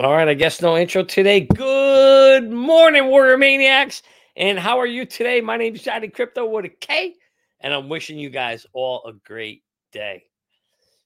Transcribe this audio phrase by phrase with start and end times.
[0.00, 1.40] All right, I guess no intro today.
[1.40, 4.02] Good morning, Warrior Maniacs.
[4.34, 5.42] And how are you today?
[5.42, 7.16] My name is Johnny Krypto with a K,
[7.60, 9.62] and I'm wishing you guys all a great
[9.92, 10.24] day.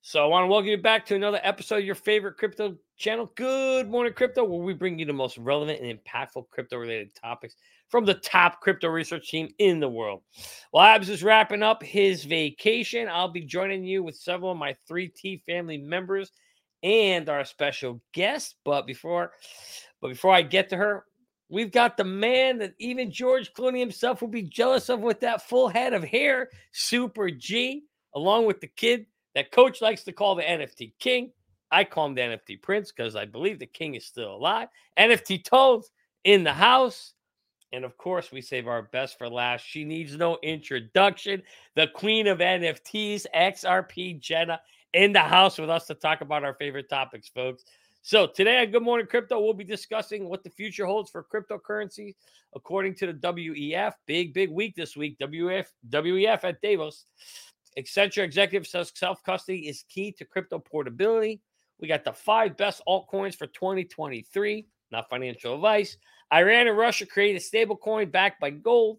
[0.01, 3.33] So I want to welcome you back to another episode of your favorite crypto channel,
[3.35, 7.57] Good Morning Crypto, where we bring you the most relevant and impactful crypto-related topics
[7.89, 10.23] from the top crypto research team in the world.
[10.73, 13.09] Abs is wrapping up his vacation.
[13.09, 16.31] I'll be joining you with several of my 3T family members
[16.85, 18.57] and our special guest.
[18.65, 19.33] But before,
[20.01, 21.07] but before I get to her,
[21.49, 25.43] we've got the man that even George Clooney himself would be jealous of with that
[25.43, 27.85] full head of hair, Super G,
[28.15, 31.33] along with the kid that coach likes to call the NFT King.
[31.71, 34.69] I call him the NFT Prince because I believe the king is still alive.
[34.97, 35.91] NFT Tones
[36.23, 37.15] in the house.
[37.73, 39.63] And of course, we save our best for last.
[39.63, 41.43] She needs no introduction.
[41.75, 44.61] The queen of NFTs, XRP Jenna,
[44.95, 47.65] in the house with us to talk about our favorite topics, folks.
[48.03, 52.15] So today on Good Morning Crypto, we'll be discussing what the future holds for cryptocurrency
[52.55, 53.95] according to the WEF.
[54.07, 55.19] Big, big week this week.
[55.19, 57.07] WEF, WEF at Davos.
[57.79, 61.41] Accenture executive says self custody is key to crypto portability.
[61.81, 64.67] We got the five best altcoins for 2023.
[64.93, 65.97] Not financial advice.
[66.33, 68.99] Iran and Russia create a stable coin backed by gold.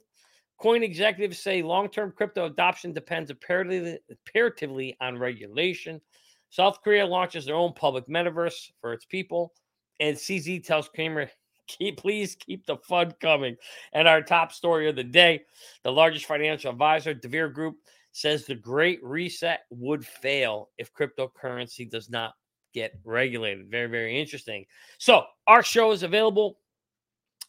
[0.57, 6.01] Coin executives say long term crypto adoption depends imperatively on regulation.
[6.49, 9.53] South Korea launches their own public metaverse for its people.
[9.99, 11.29] And CZ tells Cramer,
[11.67, 13.55] keep, please keep the fun coming.
[13.93, 15.41] And our top story of the day
[15.83, 17.75] the largest financial advisor, DeVere Group,
[18.11, 22.33] says the great reset would fail if cryptocurrency does not
[22.73, 23.69] get regulated.
[23.69, 24.65] Very, very interesting.
[24.97, 26.59] So, our show is available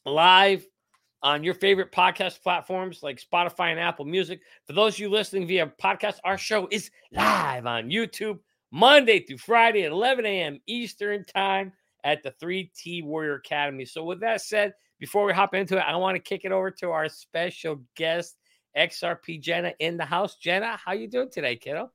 [0.05, 0.67] live
[1.23, 4.41] on your favorite podcast platforms like Spotify and Apple Music.
[4.67, 8.39] For those of you listening via podcast, our show is live on YouTube
[8.71, 10.61] Monday through Friday at 11 a.m.
[10.67, 11.73] Eastern Time
[12.05, 13.85] at the 3T Warrior Academy.
[13.85, 16.71] So, with that said, before we hop into it, I want to kick it over
[16.71, 18.37] to our special guest,
[18.77, 20.37] XRP Jenna in the house.
[20.37, 21.91] Jenna, how you doing today, kiddo?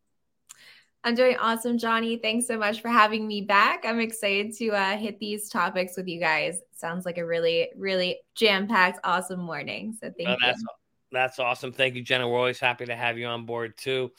[1.04, 2.18] I'm doing awesome, Johnny.
[2.18, 3.86] Thanks so much for having me back.
[3.86, 6.60] I'm excited to uh, hit these topics with you guys.
[6.76, 9.98] Sounds like a really, really jam-packed, awesome morning.
[10.00, 10.38] So thank oh, you.
[10.46, 10.64] That's,
[11.12, 11.72] that's awesome.
[11.72, 12.30] Thank you, Jenna.
[12.30, 14.12] We're always happy to have you on board too.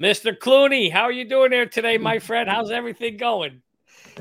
[0.00, 0.36] Mr.
[0.36, 2.48] Clooney, how are you doing there today, my friend?
[2.48, 3.60] How's everything going?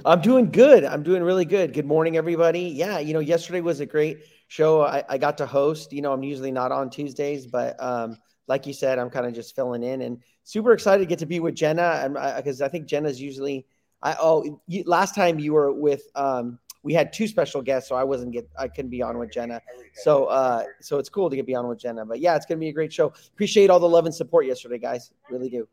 [0.04, 0.84] I'm doing good.
[0.84, 1.74] I'm doing really good.
[1.74, 2.62] Good morning, everybody.
[2.62, 5.94] Yeah, you know, yesterday was a great show I, I got to host.
[5.94, 9.34] You know, I'm usually not on Tuesdays, but um, like you said, I'm kind of
[9.34, 12.02] just filling in and super excited to get to be with Jenna.
[12.03, 13.66] And because I, I, think Jenna's usually,
[14.02, 17.96] I oh, you, last time you were with, um, we had two special guests, so
[17.96, 19.62] I wasn't get, I couldn't be on with Jenna.
[19.94, 22.06] So, uh, so it's cool to get be on with Jenna.
[22.06, 23.13] But yeah, it's gonna be a great show.
[23.34, 25.12] Appreciate all the love and support yesterday, guys.
[25.29, 25.68] Really do.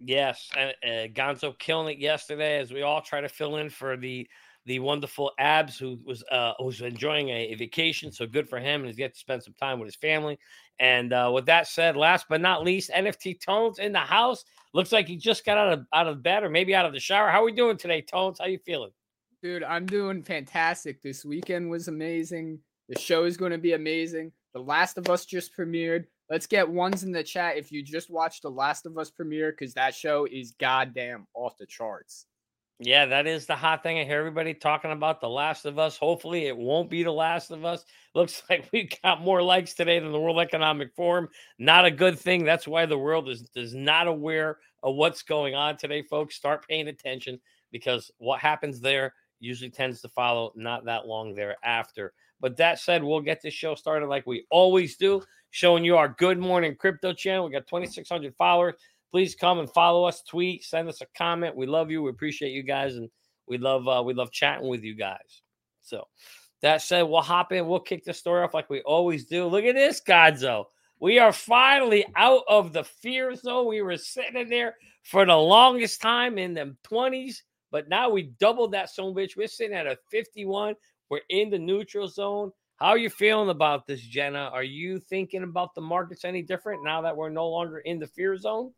[0.00, 3.96] Yes, and uh, Gonzo killing it yesterday as we all try to fill in for
[3.96, 4.28] the
[4.64, 8.12] the wonderful Abs, who was uh, was enjoying a, a, vacation.
[8.12, 10.38] So good for him, and he's get to spend some time with his family.
[10.80, 14.44] And uh, with that said, last but not least, NFT Tones in the house.
[14.74, 17.00] Looks like he just got out of out of bed or maybe out of the
[17.00, 17.30] shower.
[17.30, 18.38] How are we doing today, Tones?
[18.38, 18.90] How you feeling?
[19.42, 21.02] Dude, I'm doing fantastic.
[21.02, 22.58] This weekend was amazing.
[22.88, 24.32] The show is going to be amazing.
[24.54, 26.04] The Last of Us just premiered.
[26.30, 29.52] Let's get ones in the chat if you just watched The Last of Us premiere
[29.52, 32.26] because that show is goddamn off the charts.
[32.80, 33.98] Yeah, that is the hot thing.
[33.98, 35.96] I hear everybody talking about The Last of Us.
[35.96, 37.84] Hopefully, it won't be The Last of Us.
[38.14, 41.28] Looks like we got more likes today than the World Economic Forum.
[41.58, 42.44] Not a good thing.
[42.44, 46.36] That's why the world is, is not aware of what's going on today, folks.
[46.36, 47.40] Start paying attention
[47.72, 52.12] because what happens there usually tends to follow not that long thereafter.
[52.40, 56.08] But that said, we'll get this show started like we always do, showing you our
[56.08, 57.46] Good Morning Crypto channel.
[57.46, 58.74] We got 2,600 followers
[59.10, 61.56] please come and follow us, tweet, send us a comment.
[61.56, 62.02] We love you.
[62.02, 63.08] We appreciate you guys, and
[63.46, 65.42] we love uh, we love chatting with you guys.
[65.82, 66.04] So
[66.62, 67.66] that said, we'll hop in.
[67.66, 69.46] We'll kick the story off like we always do.
[69.46, 70.64] Look at this, Gonzo.
[71.00, 73.68] We are finally out of the fear zone.
[73.68, 74.74] We were sitting in there
[75.04, 77.36] for the longest time in the 20s,
[77.70, 79.36] but now we doubled that zone, bitch.
[79.36, 80.74] We're sitting at a 51.
[81.08, 82.50] We're in the neutral zone.
[82.76, 84.50] How are you feeling about this, Jenna?
[84.52, 88.06] Are you thinking about the markets any different now that we're no longer in the
[88.06, 88.72] fear zone?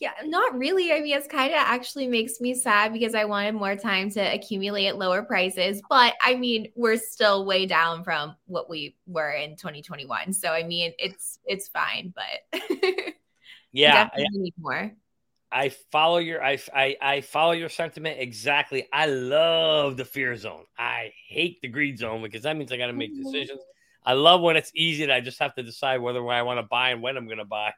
[0.00, 0.92] Yeah, not really.
[0.92, 4.20] I mean, it's kind of actually makes me sad because I wanted more time to
[4.20, 5.82] accumulate at lower prices.
[5.88, 10.32] But I mean, we're still way down from what we were in 2021.
[10.34, 12.60] So I mean, it's it's fine, but
[13.72, 14.92] yeah, I need more.
[15.50, 18.86] I follow your I, I I follow your sentiment exactly.
[18.92, 20.64] I love the fear zone.
[20.78, 23.24] I hate the greed zone because that means I got to make mm-hmm.
[23.24, 23.60] decisions.
[24.04, 26.62] I love when it's easy and I just have to decide whether I want to
[26.62, 27.72] buy and when I'm going to buy.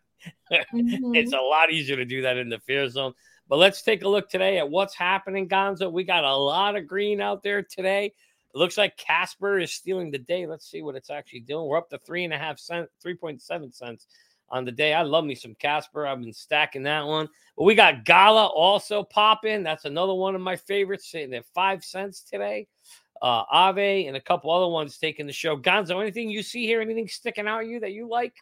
[0.73, 1.17] Mhm.
[1.17, 3.15] it's a lot easier to do that in the fear zone.
[3.49, 5.91] But let's take a look today at what's happening, Gonzo.
[5.91, 8.07] We got a lot of green out there today.
[8.07, 10.47] It looks like Casper is stealing the day.
[10.47, 11.67] Let's see what it's actually doing.
[11.67, 14.07] We're up to three and a half cents, 3.7 cents
[14.49, 14.93] on the day.
[14.95, 16.07] I love me some Casper.
[16.07, 17.29] I've been stacking that one.
[17.57, 19.63] But we got Gala also popping.
[19.63, 22.67] That's another one of my favorites, sitting at five cents today.
[23.23, 25.57] Uh, Aave and a couple other ones taking the show.
[25.57, 26.81] Gonzo, anything you see here?
[26.81, 28.35] Anything sticking out at you that you like?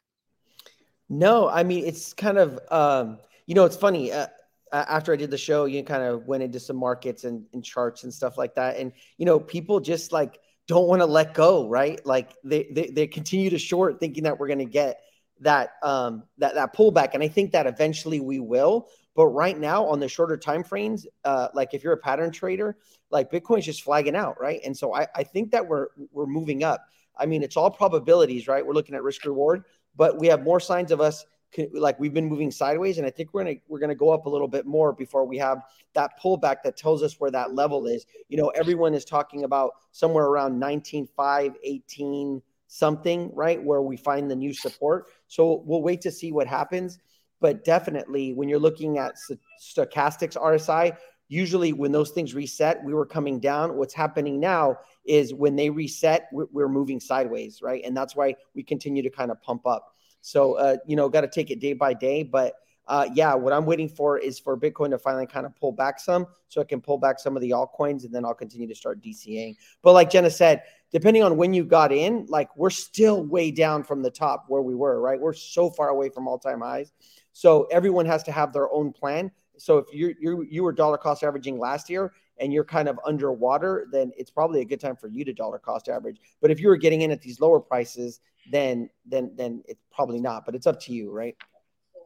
[1.08, 4.12] No, I mean it's kind of um, you know it's funny.
[4.12, 4.26] Uh,
[4.70, 8.04] after I did the show, you kind of went into some markets and, and charts
[8.04, 11.66] and stuff like that, and you know people just like don't want to let go,
[11.68, 12.04] right?
[12.04, 15.00] Like they, they they continue to short, thinking that we're going to get
[15.40, 18.88] that um that that pullback, and I think that eventually we will.
[19.16, 22.76] But right now, on the shorter time frames, uh, like if you're a pattern trader,
[23.10, 24.60] like Bitcoin's just flagging out, right?
[24.64, 26.84] And so I, I think that we're we're moving up.
[27.16, 28.64] I mean, it's all probabilities, right?
[28.64, 29.64] We're looking at risk reward,
[29.98, 31.26] but we have more signs of us
[31.72, 34.28] like we've been moving sideways, and I think we're gonna we're gonna go up a
[34.28, 35.62] little bit more before we have
[35.94, 38.06] that pullback that tells us where that level is.
[38.28, 43.62] You know, everyone is talking about somewhere around 19.5, 18 something, right?
[43.62, 45.06] Where we find the new support.
[45.26, 46.98] So we'll wait to see what happens.
[47.40, 50.96] But definitely, when you're looking at st- stochastics RSI,
[51.28, 53.76] usually when those things reset, we were coming down.
[53.76, 54.78] What's happening now
[55.08, 57.82] is when they reset, we're, moving sideways, right?
[57.84, 59.94] And that's why we continue to kind of pump up.
[60.20, 62.22] So, uh, you know, got to take it day by day.
[62.22, 62.54] But
[62.86, 66.00] uh, yeah, what I'm waiting for is for Bitcoin to finally kind of pull back
[66.00, 68.74] some so I can pull back some of the altcoins and then I'll continue to
[68.74, 69.56] start DCAing.
[69.82, 73.84] But like Jenna said, depending on when you got in, like we're still way down
[73.84, 75.20] from the top where we were, right?
[75.20, 76.92] We're so far away from all time highs.
[77.32, 79.30] So everyone has to have their own plan.
[79.58, 82.98] So if you you you were dollar cost averaging last year and you're kind of
[83.04, 86.20] underwater, then it's probably a good time for you to dollar cost average.
[86.40, 88.20] But if you were getting in at these lower prices,
[88.50, 90.44] then then then it's probably not.
[90.46, 91.36] But it's up to you, right?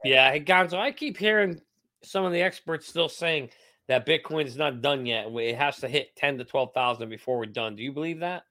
[0.04, 1.60] Yeah, hey Gonzo, I keep hearing
[2.02, 3.50] some of the experts still saying
[3.88, 5.26] that Bitcoin is not done yet.
[5.28, 7.76] It has to hit ten to twelve thousand before we're done.
[7.76, 8.42] Do you believe that?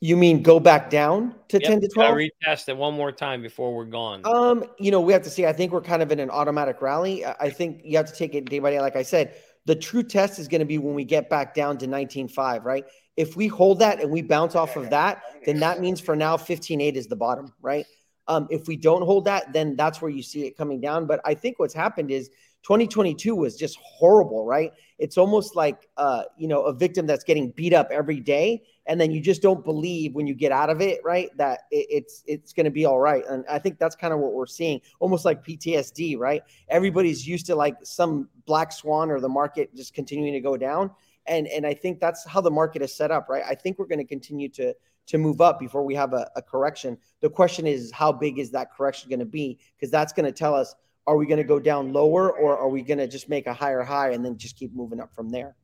[0.00, 2.18] You mean go back down to Yep, ten to gotta twelve?
[2.18, 4.20] retest it one more time before we're gone.
[4.26, 5.46] Um, you know, we have to see.
[5.46, 7.24] I think we're kind of in an automatic rally.
[7.24, 8.80] I think you have to take it day by day.
[8.80, 9.34] Like I said,
[9.66, 12.84] the true test is going to be when we get back down to 19.5, right?
[13.16, 16.36] If we hold that and we bounce off of that, then that means for now
[16.36, 17.86] 15.8 is the bottom, right?
[18.26, 21.06] Um, if we don't hold that, then that's where you see it coming down.
[21.06, 22.30] But I think what's happened is
[22.64, 24.72] 2022 was just horrible, right?
[24.98, 28.98] It's almost like uh, you know, a victim that's getting beat up every day, and
[28.98, 31.28] then you just don't believe when you get out of it, right?
[31.36, 33.22] That it, it's it's going to be all right.
[33.28, 36.42] And I think that's kind of what we're seeing, almost like PTSD, right?
[36.68, 40.90] Everybody's used to like some black swan or the market just continuing to go down,
[41.26, 43.42] and and I think that's how the market is set up, right?
[43.46, 44.74] I think we're going to continue to
[45.06, 46.96] to move up before we have a, a correction.
[47.20, 49.58] The question is, how big is that correction going to be?
[49.76, 50.74] Because that's going to tell us
[51.06, 53.54] are we going to go down lower or are we going to just make a
[53.54, 55.56] higher high and then just keep moving up from there?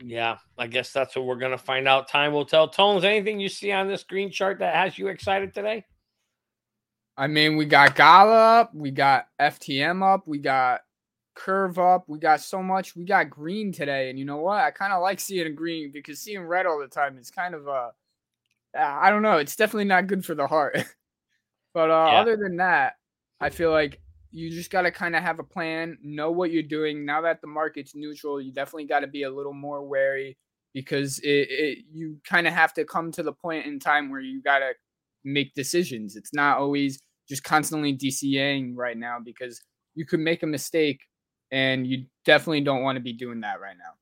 [0.00, 2.08] Yeah, I guess that's what we're gonna find out.
[2.08, 2.68] Time will tell.
[2.68, 5.84] Tones, anything you see on this green chart that has you excited today?
[7.16, 10.82] I mean, we got Gala up, we got FTM up, we got
[11.34, 12.94] Curve up, we got so much.
[12.94, 14.60] We got green today, and you know what?
[14.60, 17.66] I kind of like seeing green because seeing red all the time is kind of
[17.66, 17.90] uh,
[18.76, 19.38] I don't know.
[19.38, 20.76] It's definitely not good for the heart.
[21.74, 22.20] but uh, Yeah.
[22.20, 22.94] other than that,
[23.40, 26.62] I feel like you just got to kind of have a plan, know what you're
[26.62, 27.04] doing.
[27.04, 30.36] Now that the market's neutral, you definitely got to be a little more wary
[30.74, 34.20] because it, it you kind of have to come to the point in time where
[34.20, 34.72] you got to
[35.24, 36.16] make decisions.
[36.16, 39.60] It's not always just constantly DCAing right now because
[39.94, 41.00] you could make a mistake
[41.50, 43.92] and you definitely don't want to be doing that right now.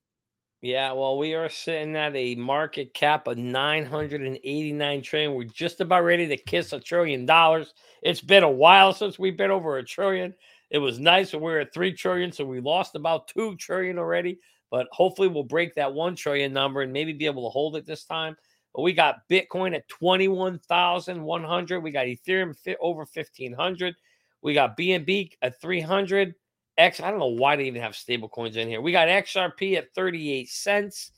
[0.61, 5.35] Yeah, well, we are sitting at a market cap of 989 trillion.
[5.35, 7.73] We're just about ready to kiss a trillion dollars.
[8.01, 10.33] It's been a while since we've been over a trillion.
[10.71, 13.99] It was nice when we were at 3 trillion, so we lost about 2 trillion
[13.99, 14.39] already,
[14.71, 17.85] but hopefully we'll break that 1 trillion number and maybe be able to hold it
[17.85, 18.35] this time.
[18.73, 21.79] But we got Bitcoin at 21,100.
[21.81, 23.95] We got Ethereum over 1500.
[24.41, 26.33] We got BNB at 300.
[26.77, 28.81] X, I don't know why they even have stable coins in here.
[28.81, 31.11] We got XRP at 38 cents.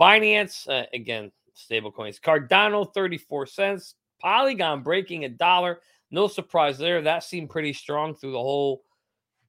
[0.00, 2.18] Binance, uh, again, stable coins.
[2.18, 3.94] Cardano, 34 cents.
[4.20, 5.80] Polygon breaking a dollar.
[6.10, 7.00] No surprise there.
[7.02, 8.82] That seemed pretty strong through the whole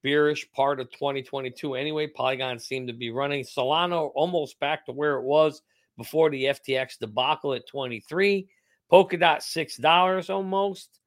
[0.02, 1.74] bearish part of 2022.
[1.74, 3.44] Anyway, Polygon seemed to be running.
[3.44, 5.62] Solana almost back to where it was
[5.96, 8.48] before the FTX debacle at 23.
[8.92, 11.00] Polkadot, $6 almost.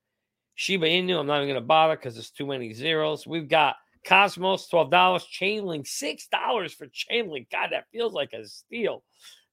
[0.55, 3.25] Shiba Inu, I'm not even going to bother because there's too many zeros.
[3.25, 4.91] We've got Cosmos, $12.
[4.91, 7.49] Chainlink, $6 for Chainlink.
[7.51, 9.03] God, that feels like a steal.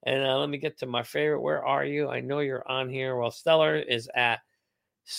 [0.04, 1.40] And uh, let me get to my favorite.
[1.40, 2.08] Where are you?
[2.08, 3.16] I know you're on here.
[3.16, 4.40] Well, Stellar is at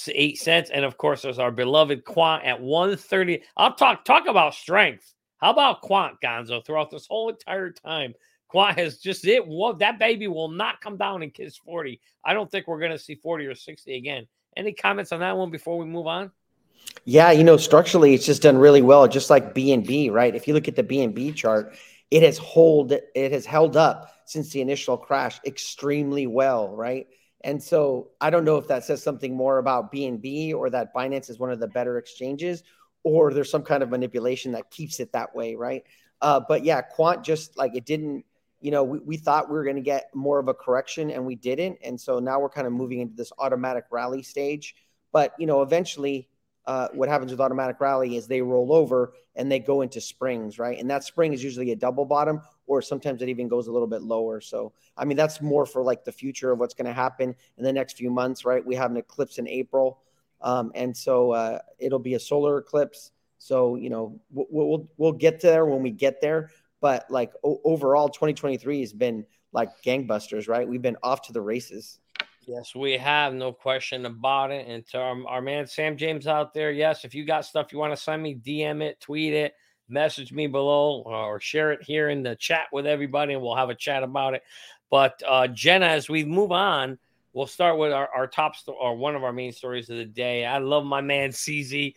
[0.10, 0.70] eight cents.
[0.70, 3.44] And of course, there's our beloved Quant at 130.
[3.56, 5.14] I'll talk talk about strength.
[5.38, 8.14] How about Quant Gonzo throughout this whole entire time?
[8.48, 9.46] Quant has just it.
[9.46, 12.00] Well, that baby will not come down and kiss 40.
[12.24, 14.28] I don't think we're to see 40 or 60 again.
[14.56, 16.32] Any comments on that one before we move on?
[17.06, 20.36] Yeah, you know, structurally, it's just done really well, just like BNB, right?
[20.36, 21.76] If you look at the BNB chart,
[22.12, 27.08] it has hold it has held up since the initial crash extremely well, right?
[27.42, 31.30] And so I don't know if that says something more about BNB or that Binance
[31.30, 32.64] is one of the better exchanges,
[33.04, 35.84] or there's some kind of manipulation that keeps it that way, right?
[36.22, 38.26] Uh, but yeah, Quant just like it didn't,
[38.60, 41.26] you know, we, we thought we were going to get more of a correction and
[41.26, 41.78] we didn't.
[41.84, 44.76] And so now we're kind of moving into this automatic rally stage.
[45.14, 46.28] But, you know, eventually
[46.68, 50.60] uh, what happens with automatic rally is they roll over and they go into springs,
[50.60, 50.78] right?
[50.78, 53.88] And that spring is usually a double bottom, or sometimes it even goes a little
[53.88, 54.42] bit lower.
[54.42, 57.64] So, I mean, that's more for like the future of what's going to happen in
[57.64, 58.64] the next few months, right?
[58.66, 60.00] We have an eclipse in April,
[60.42, 63.12] um, and so uh, it'll be a solar eclipse.
[63.38, 66.52] So, you know, we'll, we'll we'll get there when we get there.
[66.82, 70.68] But like o- overall, 2023 has been like gangbusters, right?
[70.68, 72.00] We've been off to the races.
[72.48, 74.66] Yes, we have no question about it.
[74.70, 77.78] And to our, our man Sam James out there, yes, if you got stuff you
[77.78, 79.54] want to send me, DM it, tweet it,
[79.90, 83.70] message me below, or share it here in the chat with everybody, and we'll have
[83.70, 84.44] a chat about it.
[84.90, 86.98] But uh, Jenna, as we move on,
[87.34, 90.06] we'll start with our, our top story or one of our main stories of the
[90.06, 90.46] day.
[90.46, 91.96] I love my man CZ.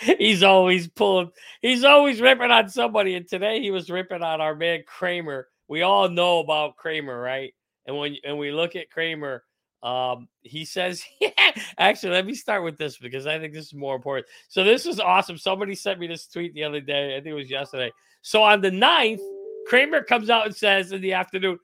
[0.18, 1.30] he's always pulling,
[1.62, 3.14] he's always ripping on somebody.
[3.14, 5.46] And today he was ripping on our man Cramer.
[5.68, 7.54] We all know about Cramer, right?
[7.86, 9.44] And when and we look at Cramer,
[9.82, 11.02] um, he says,
[11.78, 14.26] actually, let me start with this because I think this is more important.
[14.48, 15.38] So this is awesome.
[15.38, 17.16] Somebody sent me this tweet the other day.
[17.16, 17.92] I think it was yesterday.
[18.22, 19.20] So on the 9th,
[19.68, 21.58] Cramer comes out and says in the afternoon,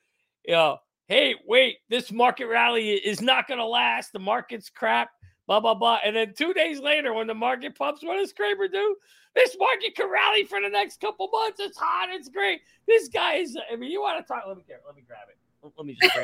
[0.44, 0.78] you know,
[1.08, 4.12] hey, wait, this market rally is not going to last.
[4.12, 5.10] The market's crap,
[5.46, 5.98] blah, blah, blah.
[6.04, 8.96] And then two days later, when the market pumps, what does Cramer do?
[9.34, 11.58] This market can rally for the next couple months.
[11.60, 12.08] It's hot.
[12.10, 12.60] It's great.
[12.86, 14.44] This guy is, I mean, you want to talk?
[14.46, 15.36] Let me, get, let me grab it.
[15.62, 16.16] Let me just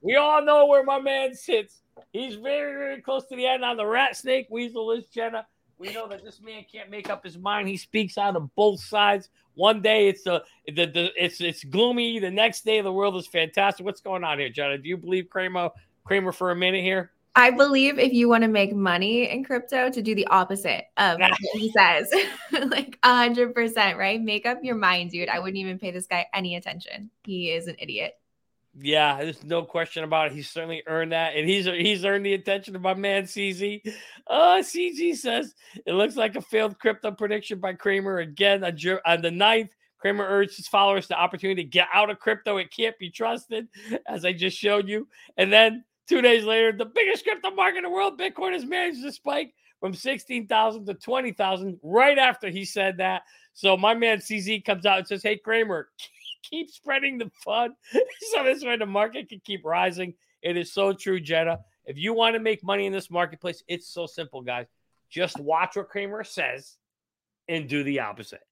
[0.00, 1.82] We all know where my man sits.
[2.12, 5.46] He's very, very close to the end on the rat snake weasel is Jenna.
[5.78, 7.68] We know that this man can't make up his mind.
[7.68, 9.30] He speaks out of both sides.
[9.54, 12.18] One day it's the, the, the it's it's gloomy.
[12.18, 13.84] The next day the world is fantastic.
[13.84, 14.78] What's going on here, Jenna?
[14.78, 15.70] Do you believe Kramer
[16.04, 17.12] Cramer for a minute here?
[17.36, 21.18] I believe if you want to make money in crypto, to do the opposite of
[21.18, 22.12] what he says,
[22.68, 24.22] like a hundred percent, right?
[24.22, 25.28] Make up your mind, dude.
[25.28, 27.10] I wouldn't even pay this guy any attention.
[27.24, 28.14] He is an idiot.
[28.80, 30.32] Yeah, there's no question about it.
[30.32, 33.82] He's certainly earned that, and he's he's earned the attention of my man CZ.
[34.26, 35.54] Uh, CZ says
[35.86, 38.76] it looks like a failed crypto prediction by Cramer again on,
[39.06, 39.70] on the ninth.
[39.98, 42.56] Cramer urged his followers the opportunity to get out of crypto.
[42.56, 43.68] It can't be trusted,
[44.06, 45.08] as I just showed you.
[45.36, 49.02] And then two days later, the biggest crypto market in the world, Bitcoin, has managed
[49.02, 53.22] to spike from 16,000 to 20,000 right after he said that.
[53.54, 55.88] So my man CZ comes out and says, Hey, Cramer,
[56.48, 57.74] keep spreading the fun
[58.32, 60.14] so this way the market can keep rising.
[60.42, 61.60] It is so true, Jenna.
[61.86, 64.66] If you want to make money in this marketplace, it's so simple, guys.
[65.10, 66.76] Just watch what Cramer says
[67.48, 68.42] and do the opposite.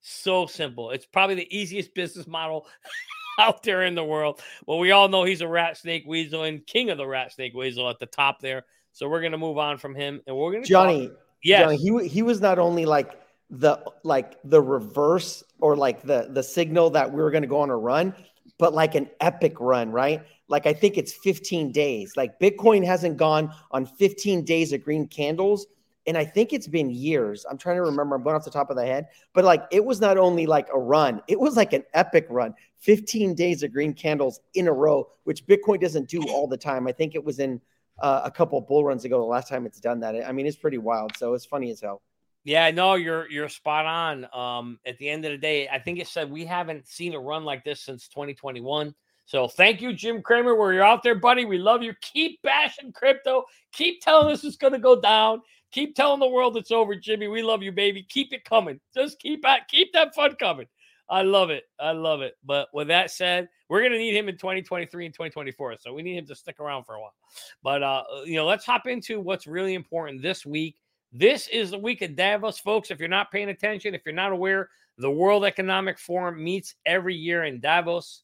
[0.00, 0.90] So simple.
[0.90, 2.66] It's probably the easiest business model
[3.38, 4.40] out there in the world.
[4.66, 7.54] Well, we all know he's a rat snake weasel and king of the rat snake
[7.54, 8.64] weasel at the top there.
[8.92, 11.10] So we're gonna move on from him, and we're gonna Johnny.
[11.42, 13.12] Yeah, Johnny, he he was not only like
[13.50, 17.60] the like the reverse or like the the signal that we were going to go
[17.60, 18.14] on a run
[18.58, 20.22] but like an epic run right?
[20.48, 22.16] Like i think it's 15 days.
[22.16, 25.66] Like bitcoin hasn't gone on 15 days of green candles
[26.08, 27.46] and i think it's been years.
[27.48, 29.84] I'm trying to remember i'm going off the top of the head but like it
[29.84, 32.52] was not only like a run it was like an epic run.
[32.80, 36.88] 15 days of green candles in a row which bitcoin doesn't do all the time.
[36.88, 37.60] I think it was in
[38.00, 40.16] uh, a couple bull runs ago the last time it's done that.
[40.26, 42.02] I mean it's pretty wild so it's funny as hell
[42.46, 44.28] yeah, no, you're you're spot on.
[44.32, 47.18] Um, at the end of the day, I think it said we haven't seen a
[47.18, 48.94] run like this since 2021.
[49.24, 51.44] So thank you, Jim Cramer, where you're out there, buddy.
[51.44, 51.92] We love you.
[52.02, 53.42] Keep bashing crypto.
[53.72, 55.42] Keep telling us it's gonna go down.
[55.72, 57.26] Keep telling the world it's over, Jimmy.
[57.26, 58.04] We love you, baby.
[58.04, 58.78] Keep it coming.
[58.94, 60.68] Just keep at keep that fun coming.
[61.10, 61.64] I love it.
[61.80, 62.36] I love it.
[62.44, 65.78] But with that said, we're gonna need him in 2023 and 2024.
[65.80, 67.14] So we need him to stick around for a while.
[67.64, 70.76] But uh, you know, let's hop into what's really important this week
[71.18, 72.90] this is the week of Davos, folks.
[72.90, 74.68] If you're not paying attention, if you're not aware,
[74.98, 78.22] the World Economic Forum meets every year in Davos,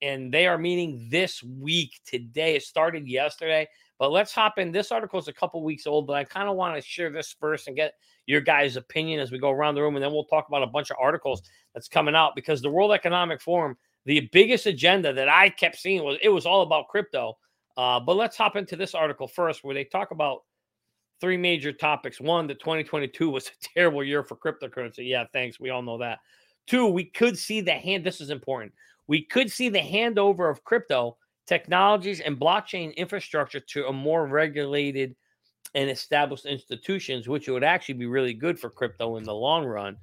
[0.00, 2.56] and they are meeting this week today.
[2.56, 3.68] It started yesterday,
[3.98, 4.72] but let's hop in.
[4.72, 7.34] This article is a couple weeks old, but I kind of want to share this
[7.38, 7.94] first and get
[8.26, 10.68] your guys' opinion as we go around the room, and then we'll talk about a
[10.68, 11.42] bunch of articles
[11.74, 16.02] that's coming out because the World Economic Forum, the biggest agenda that I kept seeing
[16.02, 17.36] was it was all about crypto.
[17.76, 20.42] Uh, but let's hop into this article first, where they talk about
[21.22, 22.20] three major topics.
[22.20, 25.08] One, that 2022 was a terrible year for cryptocurrency.
[25.08, 25.58] Yeah, thanks.
[25.58, 26.18] We all know that.
[26.66, 28.04] Two, we could see the hand.
[28.04, 28.72] This is important.
[29.06, 35.16] We could see the handover of crypto technologies and blockchain infrastructure to a more regulated
[35.74, 39.96] and established institutions, which would actually be really good for crypto in the long run.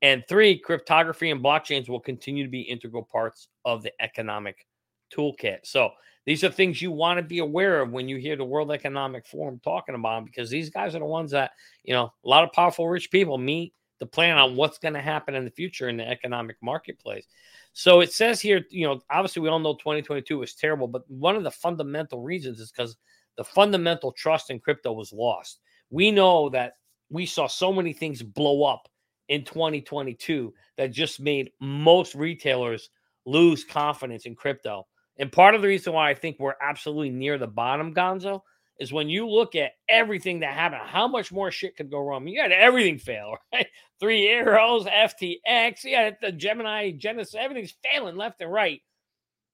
[0.00, 4.66] And three, cryptography and blockchains will continue to be integral parts of the economic
[5.14, 5.58] toolkit.
[5.64, 5.90] So
[6.28, 9.26] these are things you want to be aware of when you hear the World Economic
[9.26, 11.52] Forum talking about them, because these guys are the ones that,
[11.84, 15.00] you know, a lot of powerful rich people meet to plan on what's going to
[15.00, 17.26] happen in the future in the economic marketplace.
[17.72, 21.34] So it says here, you know, obviously we all know 2022 was terrible, but one
[21.34, 22.98] of the fundamental reasons is because
[23.38, 25.60] the fundamental trust in crypto was lost.
[25.88, 26.74] We know that
[27.08, 28.86] we saw so many things blow up
[29.30, 32.90] in 2022 that just made most retailers
[33.24, 34.86] lose confidence in crypto.
[35.18, 38.42] And part of the reason why I think we're absolutely near the bottom, Gonzo,
[38.78, 42.28] is when you look at everything that happened, how much more shit could go wrong?
[42.28, 43.66] You had everything fail, right?
[43.98, 48.80] Three arrows, FTX, had the Gemini, Genesis, everything's failing left and right,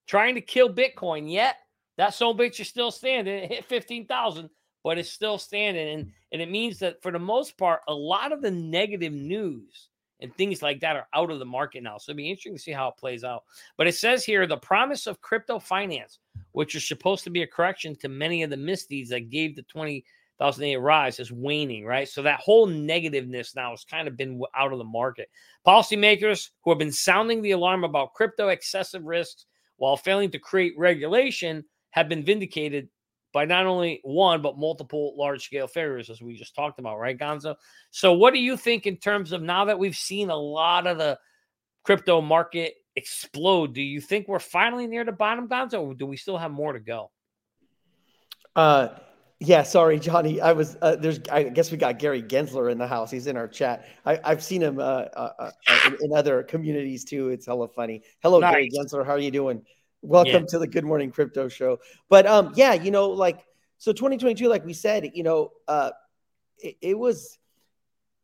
[0.07, 1.31] trying to kill Bitcoin.
[1.31, 1.55] Yet
[1.97, 3.43] that soul bitch is still standing.
[3.43, 4.49] It hit 15,000,
[4.83, 5.89] but it's still standing.
[5.89, 9.89] And, and it means that for the most part, a lot of the negative news
[10.21, 11.97] and things like that are out of the market now.
[11.97, 13.43] So it'd be interesting to see how it plays out.
[13.77, 16.19] But it says here the promise of crypto finance,
[16.53, 19.63] which is supposed to be a correction to many of the misdeeds that gave the
[19.63, 22.07] 20,008 rise, is waning, right?
[22.07, 25.29] So that whole negativeness now has kind of been out of the market.
[25.67, 29.45] Policymakers who have been sounding the alarm about crypto excessive risks
[29.77, 32.89] while failing to create regulation have been vindicated
[33.35, 37.19] by not only one but multiple large scale failures as we just talked about right
[37.19, 37.53] gonzo
[37.91, 40.97] so what do you think in terms of now that we've seen a lot of
[40.97, 41.19] the
[41.83, 46.15] crypto market explode do you think we're finally near the bottom gonzo or do we
[46.15, 47.11] still have more to go
[48.55, 48.87] uh
[49.41, 50.39] yeah, sorry, Johnny.
[50.39, 51.19] I was uh, there's.
[51.29, 53.11] I guess we got Gary Gensler in the house.
[53.11, 53.85] He's in our chat.
[54.05, 55.51] I, have seen him uh, uh, uh,
[55.87, 57.29] in, in, other communities too.
[57.29, 58.01] It's hella funny.
[58.23, 58.53] Hello, nice.
[58.53, 59.05] Gary Gensler.
[59.05, 59.61] How are you doing?
[60.05, 60.47] Welcome yeah.
[60.49, 61.79] to the Good Morning Crypto Show.
[62.09, 63.43] But um, yeah, you know, like
[63.77, 65.91] so 2022, like we said, you know, uh,
[66.59, 67.39] it, it was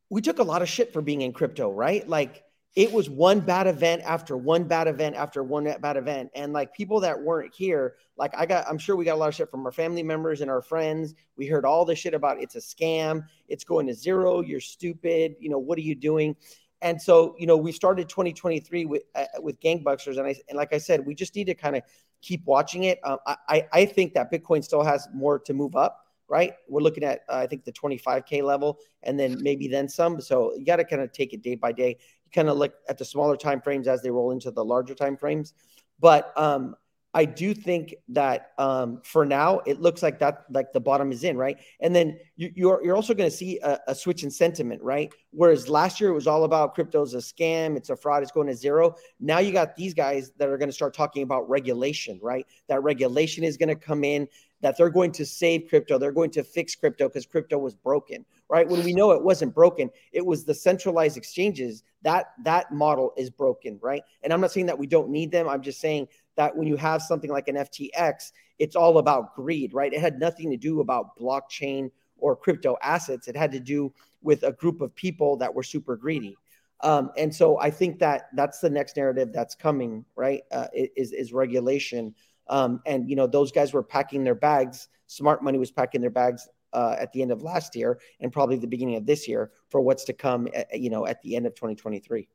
[0.09, 2.07] we took a lot of shit for being in crypto, right?
[2.07, 2.43] Like
[2.75, 6.29] it was one bad event after one bad event after one bad event.
[6.35, 9.29] And like people that weren't here, like I got, I'm sure we got a lot
[9.29, 11.15] of shit from our family members and our friends.
[11.35, 15.35] We heard all the shit about it's a scam, it's going to zero, you're stupid,
[15.39, 16.35] you know, what are you doing?
[16.81, 20.73] And so, you know, we started 2023 with uh, with gangbusters, and I and like
[20.73, 21.83] I said, we just need to kind of
[22.21, 22.99] keep watching it.
[23.03, 26.05] Um, I I think that Bitcoin still has more to move up.
[26.27, 30.21] Right, we're looking at uh, I think the 25k level, and then maybe then some.
[30.21, 31.89] So you got to kind of take it day by day.
[31.89, 34.95] You kind of look at the smaller time frames as they roll into the larger
[34.95, 35.53] time frames.
[35.99, 36.75] But um,
[37.13, 41.23] I do think that um, for now it looks like that like the bottom is
[41.23, 44.31] in right, and then you, you're, you're also going to see a, a, switch in
[44.31, 45.11] sentiment, right?
[45.31, 48.47] Whereas last year it was all about crypto's a scam, it's a fraud, it's going
[48.47, 48.95] to zero.
[49.19, 52.45] Now you got these guys that are going to start talking about regulation, right?
[52.67, 54.27] That regulation is going to come in,
[54.61, 58.25] that they're going to save crypto, they're going to fix crypto because crypto was broken,
[58.47, 58.67] right?
[58.67, 63.29] When we know it wasn't broken, it was the centralized exchanges that that model is
[63.29, 64.01] broken, right?
[64.23, 65.47] And I'm not saying that we don't need them.
[65.47, 69.73] I'm just saying that when you have something like an FTX, it's all about greed,
[69.73, 69.93] right?
[69.93, 73.27] It had nothing to do about blockchain or crypto assets.
[73.27, 76.37] It had to do with a group of people that were super greedy.
[76.83, 80.41] Um, and so I think that that's the next narrative that's coming, right?
[80.51, 82.15] Uh, is is regulation.
[82.47, 84.87] Um, and you know those guys were packing their bags.
[85.07, 88.57] Smart money was packing their bags uh, at the end of last year and probably
[88.57, 90.47] the beginning of this year for what's to come.
[90.55, 92.27] At, you know, at the end of 2023.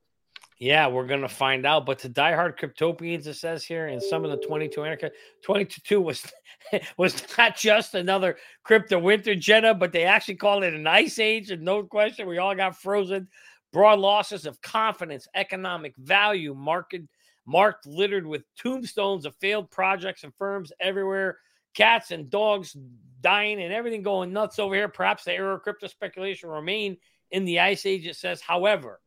[0.59, 1.85] Yeah, we're gonna find out.
[1.85, 6.25] But to diehard cryptopians, it says here, in some of the 22 anarchists, 22 was
[6.97, 11.51] was not just another crypto winter, Jenna, but they actually called it an ice age,
[11.51, 13.27] and no question, we all got frozen.
[13.71, 17.03] Broad losses of confidence, economic value, market
[17.45, 21.37] marked littered with tombstones of failed projects and firms everywhere.
[21.75, 22.75] Cats and dogs
[23.21, 24.87] dying and everything going nuts over here.
[24.87, 26.97] Perhaps the era of crypto speculation remain
[27.31, 28.07] in the ice age.
[28.07, 28.99] It says, however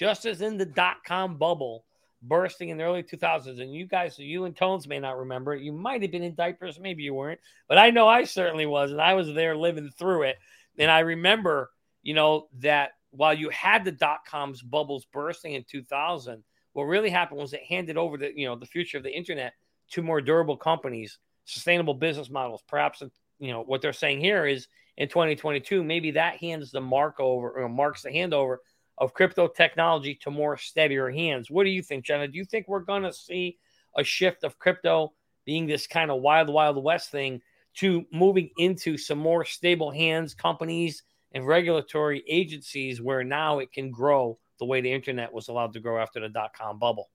[0.00, 1.84] just as in the dot com bubble
[2.22, 3.60] bursting in the early 2000s.
[3.60, 5.62] And you guys, you and Tones may not remember it.
[5.62, 8.92] You might have been in diapers, maybe you weren't, but I know I certainly was.
[8.92, 10.38] And I was there living through it.
[10.78, 11.70] And I remember,
[12.02, 17.10] you know, that while you had the dot coms bubbles bursting in 2000, what really
[17.10, 19.52] happened was it handed over the, you know, the future of the internet
[19.90, 22.62] to more durable companies, sustainable business models.
[22.66, 23.02] Perhaps,
[23.38, 27.50] you know, what they're saying here is in 2022, maybe that hands the mark over
[27.50, 28.58] or marks the handover
[29.00, 31.50] of crypto technology to more steadier hands.
[31.50, 32.28] What do you think, Jenna?
[32.28, 33.58] Do you think we're going to see
[33.96, 35.14] a shift of crypto
[35.46, 37.40] being this kind of wild, wild west thing
[37.76, 43.90] to moving into some more stable hands companies and regulatory agencies where now it can
[43.90, 47.08] grow the way the internet was allowed to grow after the dot com bubble.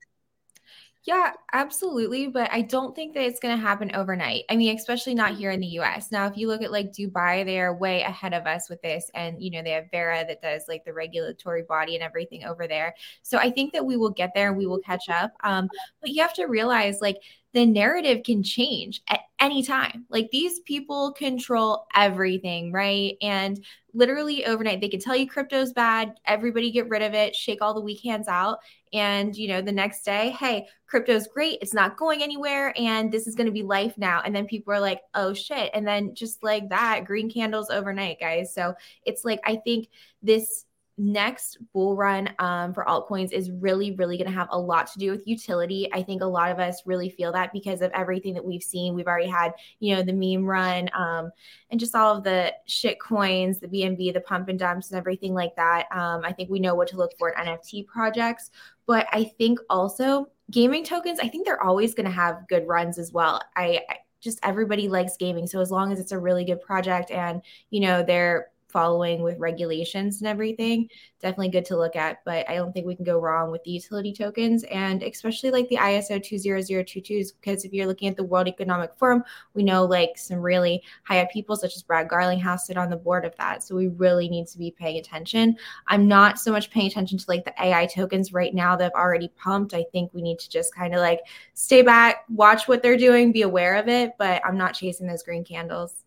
[1.06, 2.28] Yeah, absolutely.
[2.30, 4.46] But I don't think that it's going to happen overnight.
[4.50, 6.12] I mean, especially not here in the US.
[6.12, 9.12] Now, if you look at like Dubai, they're way ahead of us with this.
[9.13, 12.68] And, you know, they have VARA that does like the regulatory body and everything over
[12.68, 12.96] there.
[13.22, 14.48] So I think that we will get there.
[14.50, 15.34] And we will catch up.
[15.44, 15.70] Um,
[16.02, 17.18] but you have to realize like
[17.54, 20.06] the narrative can change at any time.
[20.10, 23.15] Like these people control everything, right?
[23.22, 23.63] And
[23.94, 27.74] literally overnight, they can tell you crypto's bad, everybody get rid of it, shake all
[27.74, 28.60] the weak hands out.
[28.95, 33.27] And, you know, the next day, hey, crypto's great, it's not going anywhere, and this
[33.27, 34.21] is going to be life now.
[34.23, 35.69] And then people are like, oh shit.
[35.73, 38.53] And then just like that, green candles overnight, guys.
[38.53, 38.73] So
[39.05, 39.89] it's like, I think
[40.23, 40.65] this
[40.97, 44.99] next bull run um, for altcoins is really, really going to have a lot to
[44.99, 45.89] do with utility.
[45.93, 48.95] I think a lot of us really feel that because of everything that we've seen.
[48.95, 51.31] We've already had, you know, the meme run um,
[51.69, 55.34] and just all of the shit coins, the BNB, the pump and dumps, and everything
[55.34, 55.88] like that.
[55.91, 58.51] Um, I think we know what to look for in NFT projects.
[58.88, 63.00] But I think also gaming tokens, I think they're always going to have good runs
[63.00, 63.41] as well.
[63.56, 65.48] I, I just everybody likes gaming.
[65.48, 69.40] So as long as it's a really good project and, you know, they're following with
[69.40, 70.90] regulations and everything.
[71.22, 73.72] Definitely good to look at, but I don't think we can go wrong with the
[73.72, 78.50] utility tokens and especially like the ISO 20022s because if you're looking at the World
[78.50, 82.76] Economic Forum, we know like some really high up people such as Brad Garlinghouse sit
[82.76, 83.64] on the board of that.
[83.64, 85.56] So we really need to be paying attention.
[85.88, 88.94] I'm not so much paying attention to like the AI tokens right now that have
[88.94, 89.74] already pumped.
[89.74, 91.22] I think we need to just kind of like
[91.54, 95.24] stay back, watch what they're doing, be aware of it, but I'm not chasing those
[95.24, 96.05] green candles.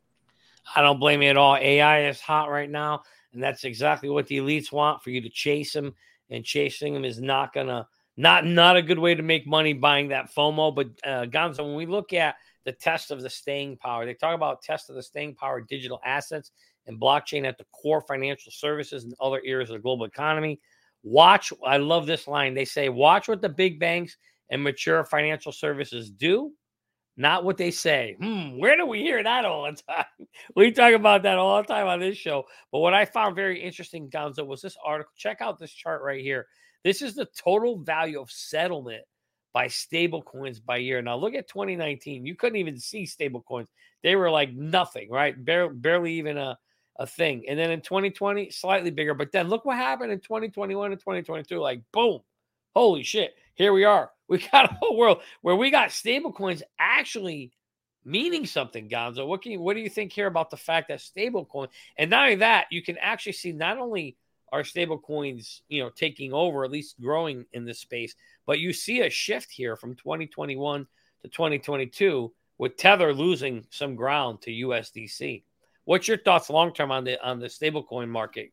[0.75, 1.57] I don't blame you at all.
[1.57, 3.03] AI is hot right now,
[3.33, 5.95] and that's exactly what the elites want for you to chase them.
[6.31, 10.09] And chasing them is not gonna not not a good way to make money buying
[10.09, 10.75] that FOMO.
[10.75, 14.35] But uh, Gonzo, when we look at the test of the staying power, they talk
[14.35, 16.51] about test of the staying power digital assets
[16.87, 20.61] and blockchain at the core financial services and other areas of the global economy.
[21.03, 22.55] Watch, I love this line.
[22.55, 24.17] They say, watch what the big banks
[24.51, 26.53] and mature financial services do
[27.19, 28.17] not what they say.
[28.21, 30.05] Hmm, where do we hear that all the time?
[30.55, 32.45] We talk about that all the time on this show.
[32.71, 35.13] But what I found very interesting, Gonzo, was this article.
[35.17, 36.47] Check out this chart right here.
[36.85, 39.03] This is the total value of settlement
[39.53, 41.03] by stable coins by year.
[41.03, 42.25] Now look at 2019.
[42.25, 43.69] You couldn't even see stable coins.
[44.05, 45.35] They were like nothing, right?
[45.45, 46.57] Barely, barely even a,
[47.01, 47.45] a thing.
[47.49, 49.15] And then in 2020, slightly bigger.
[49.15, 51.59] But then look what happened in 2021 and 2022.
[51.59, 52.21] Like boom,
[52.77, 54.13] holy shit, here we are.
[54.31, 57.51] We got a whole world where we got stable coins actually
[58.05, 59.27] meaning something, Gonzo.
[59.27, 62.11] What can you, what do you think here about the fact that stable coin and
[62.11, 64.17] not only that, you can actually see not only
[64.53, 68.15] are stable coins, you know, taking over, at least growing in this space,
[68.47, 70.87] but you see a shift here from 2021
[71.23, 75.43] to 2022 with Tether losing some ground to USDC.
[75.85, 78.53] What's your thoughts long term on the on the stablecoin market?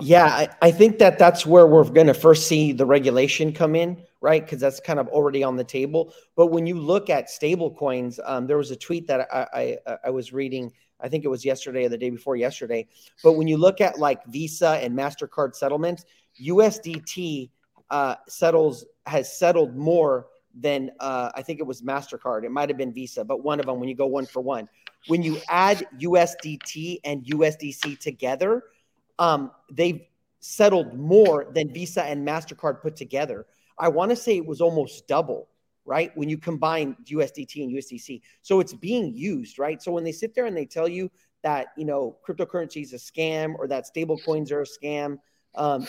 [0.00, 3.74] Yeah, I, I, think that that's where we're going to first see the regulation come
[3.74, 4.44] in, right?
[4.44, 6.12] Because that's kind of already on the table.
[6.36, 9.96] But when you look at stable coins, um, there was a tweet that I, I,
[10.04, 10.72] I was reading.
[11.00, 12.86] I think it was yesterday or the day before yesterday.
[13.22, 16.04] But when you look at like Visa and Mastercard settlements,
[16.42, 17.50] USDT
[17.90, 22.44] uh, settles has settled more than uh, I think it was Mastercard.
[22.44, 23.80] It might have been Visa, but one of them.
[23.80, 24.68] When you go one for one,
[25.06, 28.64] when you add USDT and USDC together
[29.18, 30.02] um, they've
[30.40, 33.46] settled more than Visa and MasterCard put together.
[33.78, 35.48] I want to say it was almost double,
[35.84, 36.16] right?
[36.16, 38.20] When you combine USDT and USDC.
[38.42, 39.82] So it's being used, right?
[39.82, 41.10] So when they sit there and they tell you
[41.42, 45.18] that, you know, cryptocurrency is a scam or that stable coins are a scam,
[45.54, 45.86] um,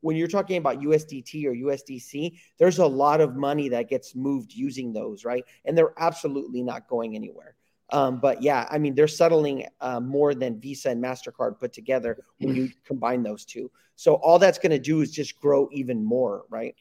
[0.00, 4.52] when you're talking about USDT or USDC, there's a lot of money that gets moved
[4.52, 5.44] using those, right?
[5.64, 7.54] And they're absolutely not going anywhere.
[7.92, 12.24] Um, but yeah, I mean, they're settling uh, more than Visa and MasterCard put together
[12.38, 13.70] when you combine those two.
[13.96, 16.74] So all that's going to do is just grow even more, right?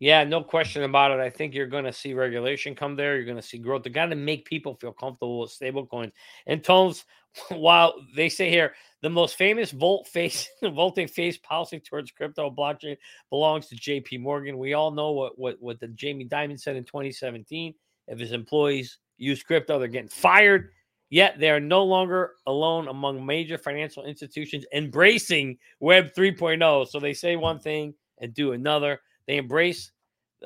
[0.00, 1.20] Yeah, no question about it.
[1.20, 3.16] I think you're going to see regulation come there.
[3.16, 3.82] You're going to see growth.
[3.82, 6.12] They got to make people feel comfortable with stablecoins.
[6.46, 7.04] And Tones,
[7.50, 12.96] while they say here, the most famous volt face, vaulting face policy towards crypto blockchain
[13.28, 14.18] belongs to J.P.
[14.18, 14.56] Morgan.
[14.56, 17.74] We all know what what what the Jamie Dimon said in 2017.
[18.06, 19.78] If his employees use crypto.
[19.78, 20.70] They're getting fired.
[21.10, 26.88] Yet they are no longer alone among major financial institutions embracing Web 3.0.
[26.88, 29.00] So they say one thing and do another.
[29.26, 29.92] They embrace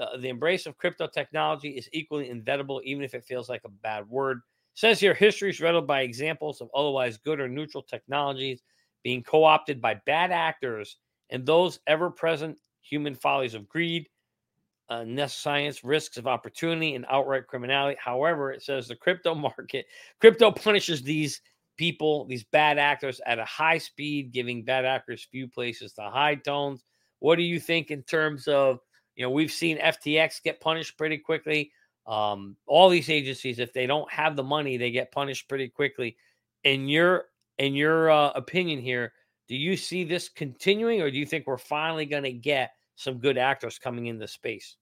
[0.01, 3.69] uh, the embrace of crypto technology is equally inevitable, even if it feels like a
[3.69, 4.39] bad word.
[4.39, 8.63] It says here history is riddled by examples of otherwise good or neutral technologies
[9.03, 10.97] being co opted by bad actors
[11.31, 14.09] and those ever present human follies of greed,
[14.89, 17.97] uh, Nest science, risks of opportunity, and outright criminality.
[18.03, 19.87] However, it says the crypto market,
[20.21, 21.41] crypto punishes these
[21.77, 26.45] people, these bad actors at a high speed, giving bad actors few places to hide
[26.45, 26.85] tones.
[27.21, 28.81] What do you think in terms of,
[29.15, 31.71] you know, we've seen FTX get punished pretty quickly.
[32.07, 36.17] Um, all these agencies, if they don't have the money, they get punished pretty quickly.
[36.65, 37.27] In your
[37.59, 39.13] in your uh, opinion here,
[39.49, 43.19] do you see this continuing, or do you think we're finally going to get some
[43.19, 44.77] good actors coming in the space?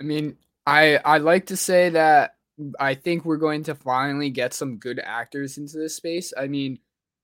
[0.00, 2.36] I mean, I I like to say that
[2.80, 6.32] I think we're going to finally get some good actors into this space.
[6.36, 6.78] I mean,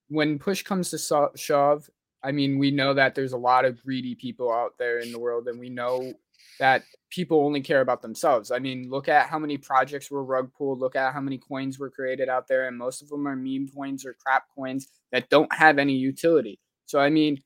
[0.09, 1.91] when push comes to shove,
[2.23, 5.19] I mean, we know that there's a lot of greedy people out there in the
[5.19, 6.13] world, and we know
[6.59, 8.51] that people only care about themselves.
[8.51, 11.79] I mean, look at how many projects were rug pulled, look at how many coins
[11.79, 15.31] were created out there, and most of them are meme coins or crap coins that
[15.31, 16.61] don't have any utility.
[16.87, 17.43] So, I mean,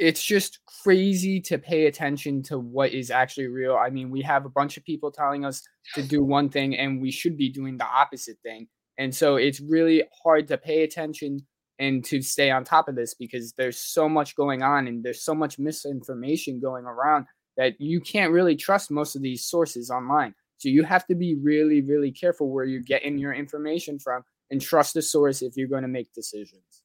[0.00, 3.76] it's just crazy to pay attention to what is actually real.
[3.76, 5.62] I mean, we have a bunch of people telling us
[5.94, 8.66] to do one thing and we should be doing the opposite thing.
[8.96, 11.46] And so it's really hard to pay attention
[11.78, 15.22] and to stay on top of this because there's so much going on and there's
[15.22, 17.26] so much misinformation going around
[17.58, 20.34] that you can't really trust most of these sources online.
[20.56, 24.62] So you have to be really, really careful where you're getting your information from and
[24.62, 26.79] trust the source if you're going to make decisions.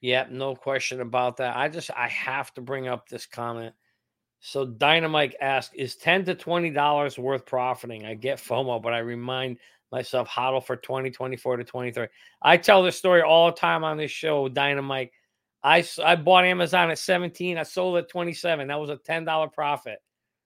[0.00, 1.56] Yep, no question about that.
[1.56, 3.74] I just I have to bring up this comment.
[4.40, 8.06] So Dynamite asked, is 10 to 20 dollars worth profiting?
[8.06, 9.58] I get FOMO, but I remind
[9.90, 12.06] myself hodl for 2024 to 23.
[12.42, 15.10] I tell this story all the time on this show, Dynamite.
[15.64, 17.58] I, I bought Amazon at 17.
[17.58, 18.68] I sold at 27.
[18.68, 19.98] That was a $10 profit.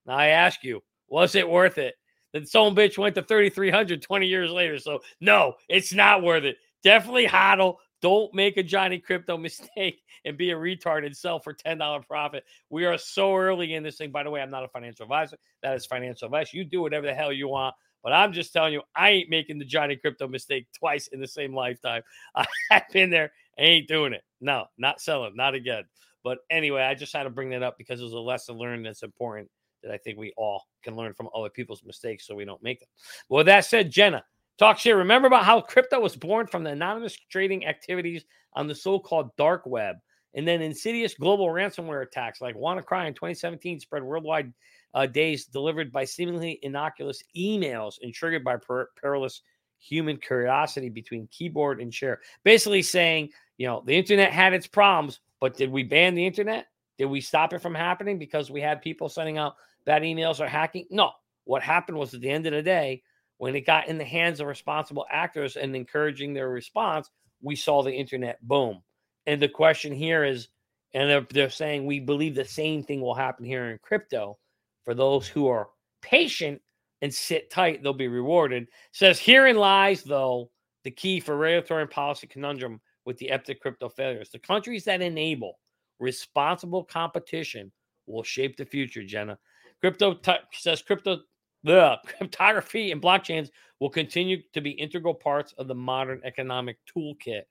[0.07, 1.95] Now I ask you, was it worth it?
[2.33, 4.79] Then some bitch went to 3,300 20 years later.
[4.79, 6.57] So no, it's not worth it.
[6.83, 7.77] Definitely hodl.
[8.03, 12.45] Don't make a Johnny Krypto mistake and be a retard and sell for $10 profit.
[12.69, 14.11] We are so early in this thing.
[14.11, 15.39] By the way, I'm not a financial advisor.
[15.63, 16.53] That is financial advice.
[16.53, 17.75] You do whatever the hell you want.
[18.03, 21.29] But I'm just telling you, I ain't making the Johnny Krypto mistake twice in the
[21.29, 22.03] same lifetime.
[22.35, 23.33] I've been there.
[23.59, 24.23] I ain't doing it.
[24.41, 25.37] No, not selling.
[25.37, 25.85] Not again.
[26.25, 28.87] But anyway, I just had to bring that up because it was a lesson learned
[28.87, 29.49] that's important
[29.83, 32.81] that I think we all can learn from other people's mistakes so we don't make
[32.81, 32.89] them.
[33.29, 34.25] Well, that said, Jenna,
[34.59, 34.95] Talk shit.
[34.95, 39.63] Remember about how crypto was born from the anonymous trading activities on the so-called dark
[39.67, 39.97] web,
[40.35, 44.53] and then insidious global ransomware attacks like WannaCry in 2017 spread worldwide
[44.95, 49.43] uh, days delivered by seemingly innocuous emails and triggered by per- perilous
[49.79, 52.21] human curiosity between keyboard and chair.
[52.45, 56.67] Basically saying, you know, the internet had its problems, but did we ban the internet?
[56.99, 60.47] Did we stop it from happening because we had people sending out bad emails or
[60.47, 60.87] hacking?
[60.91, 61.11] No.
[61.45, 63.03] What happened was at the end of the day,
[63.43, 67.83] when it got in the hands of responsible actors and encouraging their response, we saw
[67.83, 68.81] the internet boom.
[69.27, 70.47] And the question here is,
[70.95, 74.39] and they're, they're saying we believe the same thing will happen here in crypto.
[74.85, 75.71] For those who are
[76.03, 76.63] patient
[77.01, 78.69] and sit tight, they'll be rewarded.
[78.93, 80.53] Says herein lies, though,
[80.85, 84.31] the key for regulatory and policy conundrum with the epic crypto failures.
[84.31, 85.59] The countries that enable
[85.99, 87.73] responsible competition
[88.07, 89.37] will shape the future, Jenna.
[89.81, 91.23] Crypto t- says crypto
[91.65, 97.43] the cryptography and blockchains will continue to be integral parts of the modern economic toolkit.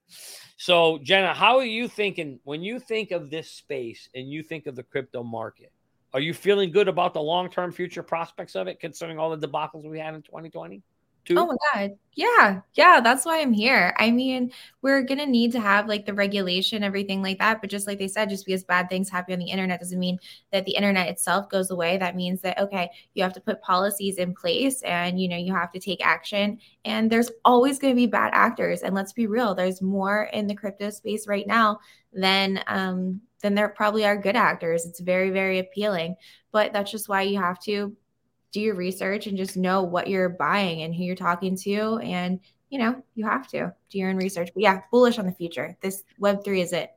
[0.58, 4.66] So, Jenna, how are you thinking when you think of this space and you think
[4.66, 5.72] of the crypto market?
[6.14, 9.48] Are you feeling good about the long term future prospects of it, considering all the
[9.48, 10.82] debacles we had in 2020?
[11.26, 11.36] Too?
[11.38, 11.98] Oh my God.
[12.14, 12.62] Yeah.
[12.74, 13.00] Yeah.
[13.02, 13.96] That's why I'm here.
[13.98, 17.62] I mean, we're going to need to have like the regulation, everything like that.
[17.62, 20.20] But just like they said, just because bad things happen on the internet doesn't mean
[20.52, 21.98] that the internet itself goes away.
[21.98, 25.54] That means that, okay, you have to put policies in place and, you know, you
[25.56, 26.60] have to take action.
[26.84, 28.82] And there's always going to be bad actors.
[28.82, 31.80] And let's be real, there's more in the crypto space right now
[32.12, 34.86] than, um, than there probably are good actors.
[34.86, 36.16] It's very, very appealing.
[36.52, 37.96] But that's just why you have to
[38.52, 41.98] do your research and just know what you're buying and who you're talking to.
[42.00, 44.52] And, you know, you have to do your own research.
[44.54, 45.78] But yeah, bullish on the future.
[45.82, 46.92] This Web3 is it.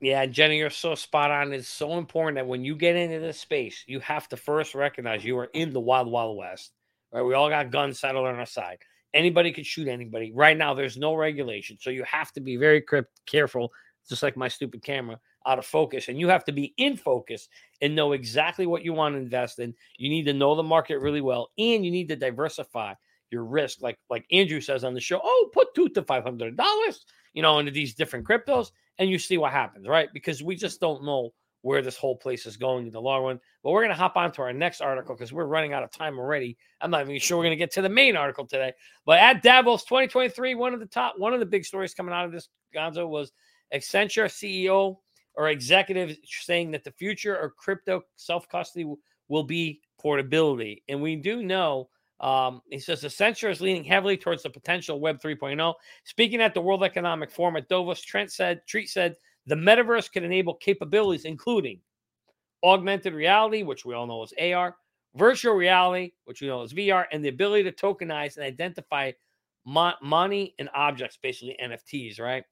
[0.00, 1.52] Yeah, Jenny, you're so spot on.
[1.52, 5.24] It's so important that when you get into this space, you have to first recognize
[5.24, 6.72] you are in the wild, wild west.
[7.12, 7.22] Right?
[7.22, 8.78] We all got guns settled on our side.
[9.14, 10.32] Anybody could shoot anybody.
[10.34, 11.78] Right now, there's no regulation.
[11.80, 12.84] So you have to be very
[13.24, 13.72] careful,
[14.08, 17.48] just like my stupid camera, out of focus and you have to be in focus
[17.80, 19.74] and know exactly what you want to invest in.
[19.98, 22.94] You need to know the market really well and you need to diversify
[23.30, 23.82] your risk.
[23.82, 27.42] Like like Andrew says on the show, oh, put two to five hundred dollars, you
[27.42, 30.08] know, into these different cryptos and you see what happens, right?
[30.12, 31.32] Because we just don't know
[31.64, 33.40] where this whole place is going in the long run.
[33.62, 35.90] But we're going to hop on to our next article because we're running out of
[35.90, 36.58] time already.
[36.82, 38.74] I'm not even sure we're going to get to the main article today.
[39.06, 42.26] But at Davos 2023, one of the top, one of the big stories coming out
[42.26, 43.32] of this Gonzo was
[43.74, 44.98] Accenture CEO
[45.36, 48.86] or executives saying that the future of crypto self custody
[49.28, 50.82] will be portability.
[50.88, 51.88] And we do know,
[52.20, 55.74] um, he says Accenture is leaning heavily towards the potential Web 3.0.
[56.04, 59.16] Speaking at the World Economic Forum at Davos, Trent said, Treat said,
[59.46, 61.80] the metaverse can enable capabilities including
[62.62, 64.76] augmented reality, which we all know is AR,
[65.14, 69.12] virtual reality, which we know is VR, and the ability to tokenize and identify
[69.66, 72.44] mo- money and objects, basically NFTs, right?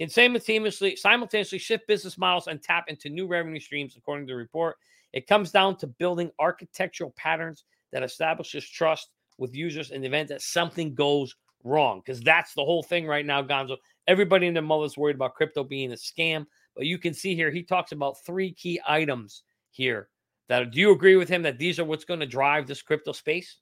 [0.00, 4.36] Can simultaneously, simultaneously shift business models and tap into new revenue streams, according to the
[4.36, 4.76] report.
[5.12, 10.30] It comes down to building architectural patterns that establishes trust with users in the event
[10.30, 12.00] that something goes wrong.
[12.00, 13.76] Because that's the whole thing right now, Gonzo.
[14.06, 16.46] Everybody in their mother's worried about crypto being a scam.
[16.74, 20.08] But you can see here, he talks about three key items here.
[20.48, 23.12] That do you agree with him that these are what's going to drive this crypto
[23.12, 23.58] space?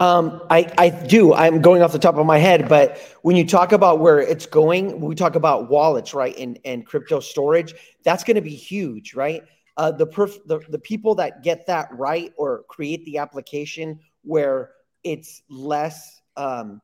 [0.00, 1.34] Um, I, I do.
[1.34, 4.46] I'm going off the top of my head, but when you talk about where it's
[4.46, 9.14] going, we talk about wallets, right, and, and crypto storage, that's going to be huge,
[9.14, 9.42] right?
[9.76, 14.70] Uh, the, perf- the the people that get that right or create the application where
[15.04, 16.20] it's less.
[16.36, 16.80] Um,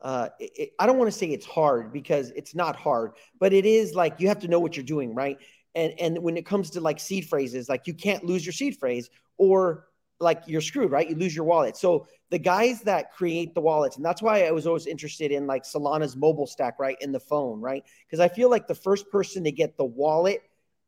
[0.00, 3.66] uh, it, I don't want to say it's hard because it's not hard, but it
[3.66, 5.38] is like you have to know what you're doing, right?
[5.74, 8.78] And and when it comes to like seed phrases, like you can't lose your seed
[8.78, 9.86] phrase or
[10.18, 11.08] like you're screwed, right?
[11.08, 11.76] You lose your wallet.
[11.76, 15.46] So the guys that create the wallets, and that's why I was always interested in
[15.46, 16.96] like Solana's mobile stack, right?
[17.02, 17.84] In the phone, right?
[18.06, 20.40] Because I feel like the first person to get the wallet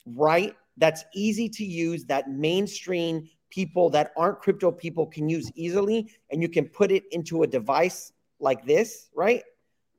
[0.07, 6.11] right, that's easy to use, that mainstream people that aren't crypto people can use easily,
[6.31, 9.43] and you can put it into a device like this, right?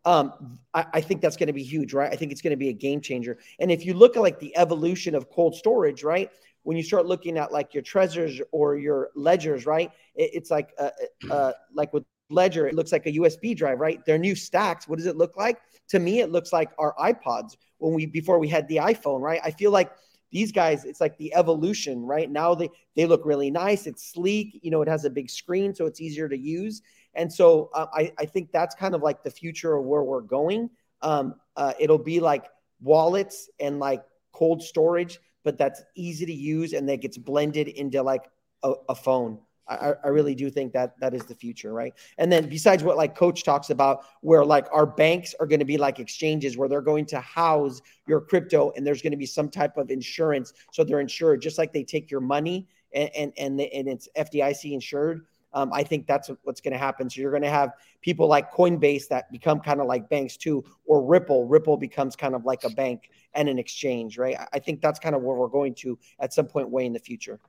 [0.04, 2.12] Um, I, I think that's going to be huge, right?
[2.12, 3.38] I think it's going to be a game changer.
[3.60, 6.32] And if you look at like the evolution of cold storage, right?
[6.66, 9.92] When you start looking at like your Trezors or your ledgers, right?
[10.16, 10.90] It, it's like uh,
[11.30, 14.04] uh, like with ledger, it looks like a USB drive, right?
[14.04, 14.88] They're new Stax.
[14.88, 15.60] What does it look like?
[15.90, 19.40] To me, it looks like our iPods when we before we had the iPhone, right?
[19.44, 19.92] I feel like
[20.32, 22.30] these guys, it's like the evolution, right?
[22.30, 23.86] Now they they look really nice.
[23.86, 24.60] It's sleek.
[24.64, 26.82] You know, it has a big screen, so it's easier to use.
[27.14, 30.22] And so uh, I I think that's kind of like the future of where we're
[30.22, 30.72] going.
[31.02, 32.46] Um, uh, it'll be like
[32.82, 38.04] wallets and like cold storage but that's easy to use and that gets blended into
[38.04, 38.30] like
[38.64, 39.40] a, a phone.
[39.68, 41.94] I, I, really do think that that is the future, right?
[42.20, 45.66] And then besides what like coach talks about, where like our banks are going to
[45.66, 49.26] be like exchanges where they're going to house your crypto and there's going to be
[49.26, 53.34] some type of insurance, so they're insured just like they take your money and and
[53.38, 55.26] and, and it's FDIC insured.
[55.56, 57.10] Um, I think that's what's going to happen.
[57.10, 60.64] So you're going to have people like Coinbase that become kind of like banks too,
[60.86, 61.48] or Ripple.
[61.48, 64.38] Ripple becomes kind of like a bank and an exchange, right?
[64.54, 67.00] I think that's kind of where we're going to at some point way in the
[67.00, 67.40] future.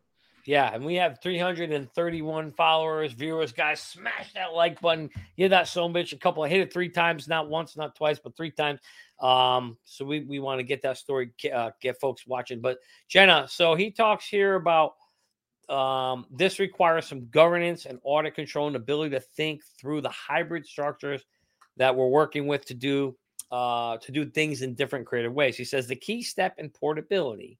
[0.46, 3.50] Yeah, and we have 331 followers, viewers.
[3.50, 5.10] Guys, smash that like button.
[5.36, 6.44] Give that so much a couple.
[6.44, 8.78] I hit it three times, not once, not twice, but three times.
[9.18, 12.60] Um, so we we want to get that story, uh, get folks watching.
[12.60, 14.94] But Jenna, so he talks here about
[15.68, 20.66] um, this requires some governance and audit control and ability to think through the hybrid
[20.66, 21.24] structures
[21.76, 23.16] that we're working with to do
[23.50, 25.56] uh, to do things in different creative ways.
[25.56, 27.58] He says the key step in portability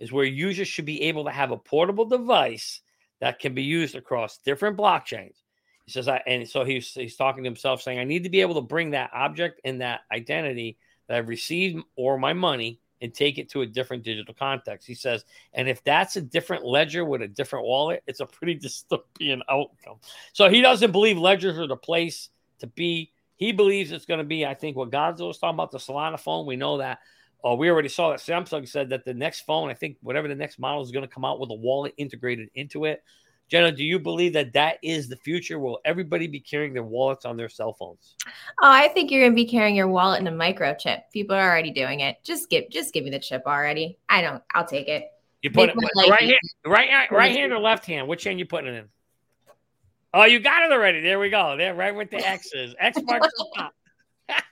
[0.00, 2.80] is where users should be able to have a portable device
[3.20, 5.36] that can be used across different blockchains.
[5.84, 8.40] He says, I, and so he's he's talking to himself, saying, I need to be
[8.40, 13.12] able to bring that object and that identity that I've received or my money and
[13.12, 14.86] take it to a different digital context.
[14.86, 18.58] He says, and if that's a different ledger with a different wallet, it's a pretty
[18.58, 19.96] dystopian outcome.
[20.32, 23.12] So he doesn't believe ledgers are the place to be.
[23.36, 26.18] He believes it's going to be, I think, what Gonzo was talking about the Solana
[26.18, 26.46] phone.
[26.46, 27.00] We know that.
[27.44, 30.34] Uh, we already saw that Samsung said that the next phone, I think, whatever the
[30.36, 33.02] next model is going to come out with a wallet integrated into it.
[33.48, 35.58] Jenna, do you believe that that is the future?
[35.58, 38.16] Will everybody be carrying their wallets on their cell phones?
[38.26, 38.30] Oh,
[38.62, 41.02] I think you're going to be carrying your wallet in a microchip.
[41.12, 42.16] People are already doing it.
[42.24, 43.98] Just give, just give me the chip already.
[44.08, 44.42] I don't.
[44.54, 45.12] I'll take it.
[45.42, 48.08] You put Make it right hand, right, right hand or left hand.
[48.08, 48.88] Which hand you putting it in?
[50.14, 51.00] Oh, you got it already.
[51.00, 51.56] There we go.
[51.56, 52.74] There, right with the X's.
[52.78, 53.74] X marks the top.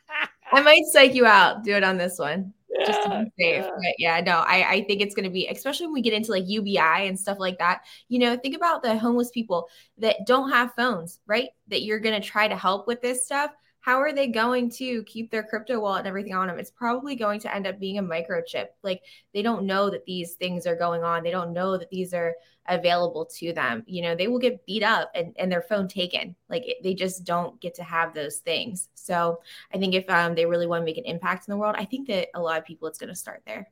[0.53, 1.64] I might psych you out.
[1.64, 2.53] Do it on this one
[2.87, 3.64] just to be safe.
[3.64, 3.70] Yeah.
[3.70, 6.30] But yeah, no, I, I think it's going to be, especially when we get into
[6.33, 7.83] like UBI and stuff like that.
[8.09, 11.48] You know, think about the homeless people that don't have phones, right?
[11.68, 13.50] That you're going to try to help with this stuff
[13.81, 16.59] how are they going to keep their crypto wallet and everything on them?
[16.59, 18.67] It's probably going to end up being a microchip.
[18.83, 19.02] Like
[19.33, 21.23] they don't know that these things are going on.
[21.23, 22.35] They don't know that these are
[22.69, 23.83] available to them.
[23.87, 26.37] You know, they will get beat up and, and their phone taken.
[26.48, 28.88] Like it, they just don't get to have those things.
[28.94, 29.40] So
[29.73, 31.87] I think if um, they really want to make an impact in the world, I
[31.87, 33.71] think that a lot of people, it's going to start there.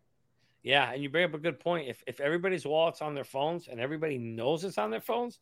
[0.63, 1.89] Yeah, and you bring up a good point.
[1.89, 5.39] If if everybody's wallets on their phones and everybody knows it's on their phones,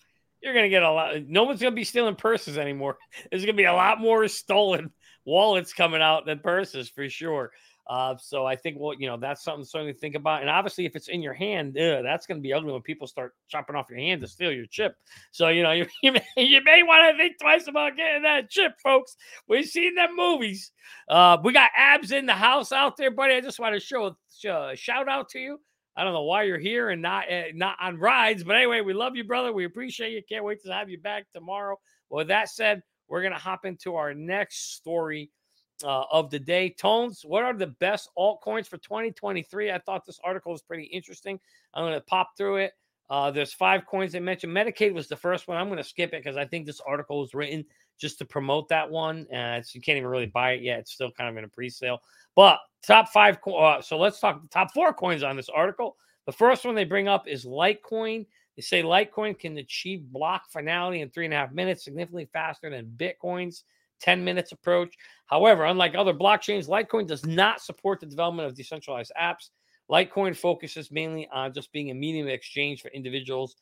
[0.46, 1.26] you're going to get a lot.
[1.26, 2.96] No one's going to be stealing purses anymore.
[3.30, 4.92] There's going to be a lot more stolen
[5.26, 7.50] wallets coming out than purses for sure.
[7.88, 10.40] Uh, so I think well, you know, that's something something to think about.
[10.40, 13.06] And obviously, if it's in your hand, ugh, that's going to be ugly when people
[13.06, 14.96] start chopping off your hand to steal your chip.
[15.30, 18.50] So you know, you, you may, you may want to think twice about getting that
[18.50, 19.16] chip, folks.
[19.48, 20.72] We've seen them movies.
[21.08, 23.34] Uh, we got abs in the house out there, buddy.
[23.34, 25.60] I just want to show, show a shout out to you.
[25.96, 28.92] I don't know why you're here and not uh, not on rides, but anyway, we
[28.92, 29.52] love you, brother.
[29.52, 30.22] We appreciate you.
[30.28, 31.78] Can't wait to have you back tomorrow.
[32.10, 35.30] Well, with that said, we're gonna hop into our next story
[35.84, 36.70] uh, of the day.
[36.70, 39.70] Tones, what are the best altcoins for 2023?
[39.70, 41.38] I thought this article was pretty interesting.
[41.74, 42.72] I'm to pop through it.
[43.08, 44.52] Uh, there's five coins they mentioned.
[44.52, 45.56] Medicaid was the first one.
[45.56, 47.64] I'm going to skip it because I think this article was written
[48.00, 49.26] just to promote that one.
[49.32, 50.80] Uh, you can't even really buy it yet.
[50.80, 52.00] It's still kind of in a pre-sale.
[52.36, 53.38] But top five.
[53.44, 55.96] Uh, so let's talk the top four coins on this article.
[56.26, 58.26] The first one they bring up is Litecoin.
[58.56, 62.70] They say Litecoin can achieve block finality in three and a half minutes, significantly faster
[62.70, 63.64] than Bitcoin's
[64.00, 64.94] 10 minutes approach.
[65.26, 69.50] However, unlike other blockchains, Litecoin does not support the development of decentralized apps.
[69.90, 73.56] Litecoin focuses mainly on just being a medium of exchange for individuals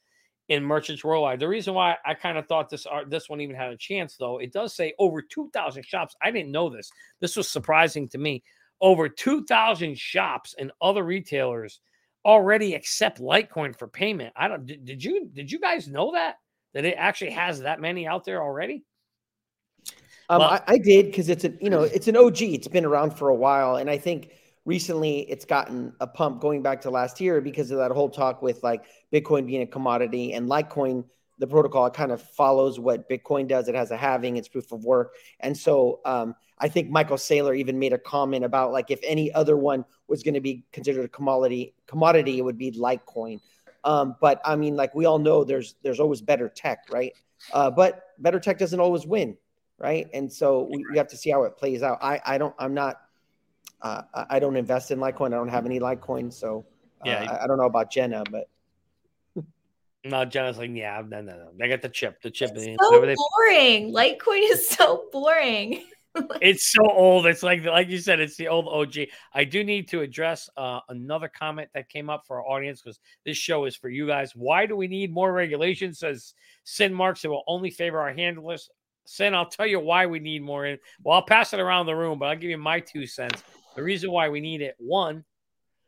[0.48, 1.40] and merchants worldwide.
[1.40, 4.16] The reason why I kind of thought this art, this one even had a chance,
[4.16, 6.14] though, it does say over 2,000 shops.
[6.22, 6.90] I didn't know this.
[7.20, 8.42] This was surprising to me.
[8.80, 11.80] Over 2,000 shops and other retailers
[12.24, 14.32] already accept Litecoin for payment.
[14.36, 14.66] I don't.
[14.66, 16.36] Did, did you did you guys know that
[16.72, 18.84] that it actually has that many out there already?
[20.30, 22.42] Um, well, I, I, did because it's a you know it's an OG.
[22.42, 24.30] It's been around for a while, and I think
[24.64, 28.42] recently it's gotten a pump going back to last year because of that whole talk
[28.42, 31.04] with like Bitcoin being a commodity and Litecoin.
[31.38, 33.66] The protocol it kind of follows what Bitcoin does.
[33.66, 37.56] It has a halving, it's proof of work, and so um, I think Michael Saylor
[37.56, 41.04] even made a comment about like if any other one was going to be considered
[41.04, 43.40] a commodity, commodity it would be Litecoin.
[43.82, 47.12] Um, but I mean, like we all know, there's there's always better tech, right?
[47.52, 49.36] Uh, but better tech doesn't always win
[49.78, 50.08] right?
[50.14, 51.98] And so we, we have to see how it plays out.
[52.02, 53.00] I I don't I'm not
[53.82, 55.28] uh, I don't invest in Litecoin.
[55.28, 56.64] I don't have any Litecoin, so
[57.02, 57.30] uh, yeah.
[57.30, 58.48] I, I, don't know about Jenna, but
[60.04, 61.50] no, Jenna's like, yeah, no, no, no.
[61.58, 62.22] They got the chip.
[62.22, 62.52] The chip.
[62.54, 63.14] It's so they...
[63.14, 63.92] boring.
[63.92, 65.84] Litecoin is so boring.
[66.40, 67.26] it's so old.
[67.26, 69.08] It's like like you said, it's the old OG.
[69.32, 73.00] I do need to address uh, another comment that came up for our audience because
[73.24, 74.32] this show is for you guys.
[74.34, 75.98] Why do we need more regulations?
[75.98, 78.70] Says Sin Marks, it will only favor our handlers.
[79.06, 80.66] Sin, I'll tell you why we need more.
[80.66, 83.42] In, well, I'll pass it around the room, but I'll give you my two cents.
[83.74, 85.24] The reason why we need it, one,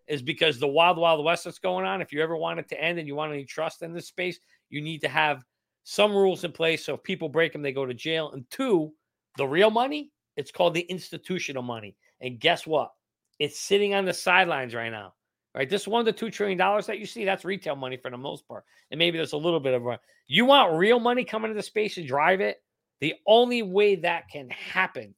[0.06, 2.02] is because the wild, wild west that's going on.
[2.02, 4.38] If you ever want it to end and you want any trust in this space,
[4.70, 5.42] you need to have
[5.84, 6.84] some rules in place.
[6.84, 8.32] So if people break them, they go to jail.
[8.32, 8.92] And two,
[9.36, 11.96] the real money, it's called the institutional money.
[12.20, 12.92] And guess what?
[13.38, 15.14] It's sitting on the sidelines right now.
[15.54, 18.18] Right, this one to two trillion dollars that you see, that's retail money for the
[18.18, 19.98] most part, and maybe there's a little bit of a.
[20.26, 22.62] You want real money coming into the space to drive it?
[23.00, 25.14] The only way that can happen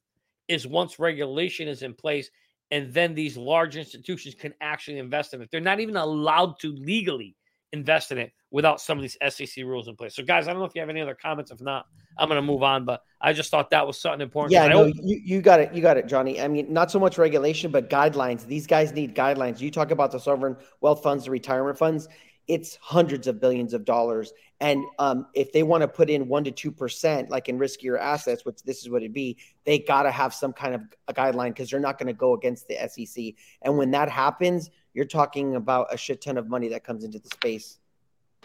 [0.47, 2.31] is once regulation is in place
[2.71, 5.49] and then these large institutions can actually invest in it.
[5.51, 7.35] They're not even allowed to legally
[7.71, 10.15] invest in it without some of these SEC rules in place.
[10.15, 11.51] So, guys, I don't know if you have any other comments.
[11.51, 11.85] If not,
[12.17, 12.85] I'm going to move on.
[12.85, 14.53] But I just thought that was something important.
[14.53, 15.73] Yeah, no, you, you got it.
[15.73, 16.41] You got it, Johnny.
[16.41, 18.45] I mean, not so much regulation, but guidelines.
[18.45, 19.59] These guys need guidelines.
[19.59, 22.07] You talk about the sovereign wealth funds, the retirement funds
[22.49, 24.33] it's hundreds of billions of dollars.
[24.59, 27.97] And um, if they want to put in one to two percent, like in riskier
[27.97, 31.13] assets, which this is what it'd be, they got to have some kind of a
[31.13, 33.35] guideline because they're not going to go against the SEC.
[33.61, 37.19] And when that happens, you're talking about a shit ton of money that comes into
[37.19, 37.77] the space.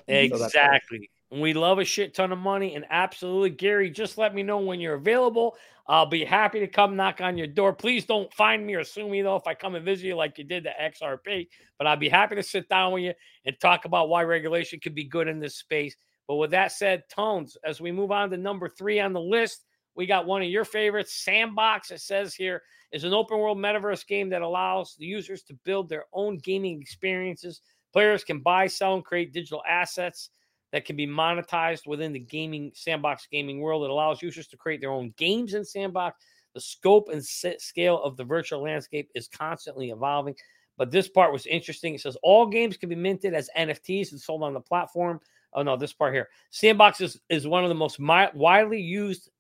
[0.07, 0.99] Exactly.
[0.99, 3.91] So we love a shit ton of money, and absolutely, Gary.
[3.91, 5.57] Just let me know when you're available.
[5.87, 7.73] I'll be happy to come knock on your door.
[7.73, 10.39] Please don't find me or sue me though if I come and visit you like
[10.39, 11.49] you did the XRP.
[11.77, 13.13] But I'd be happy to sit down with you
[13.45, 15.97] and talk about why regulation could be good in this space.
[16.27, 19.65] But with that said, Tones, as we move on to number three on the list,
[19.95, 21.91] we got one of your favorites, Sandbox.
[21.91, 22.63] It says here
[22.93, 26.81] is an open world metaverse game that allows the users to build their own gaming
[26.81, 27.61] experiences.
[27.93, 30.31] Players can buy, sell, and create digital assets
[30.75, 33.85] that can be monetized within the gaming sandbox gaming world.
[33.85, 36.25] It allows users to create their own games in sandbox.
[36.53, 40.35] The scope and scale of the virtual landscape is constantly evolving.
[40.77, 41.95] But this part was interesting.
[41.95, 45.21] It says all games can be minted as NFTs and sold on the platform.
[45.53, 46.29] Oh no, this part here.
[46.51, 49.31] Sandbox is, is one of the most mi- widely used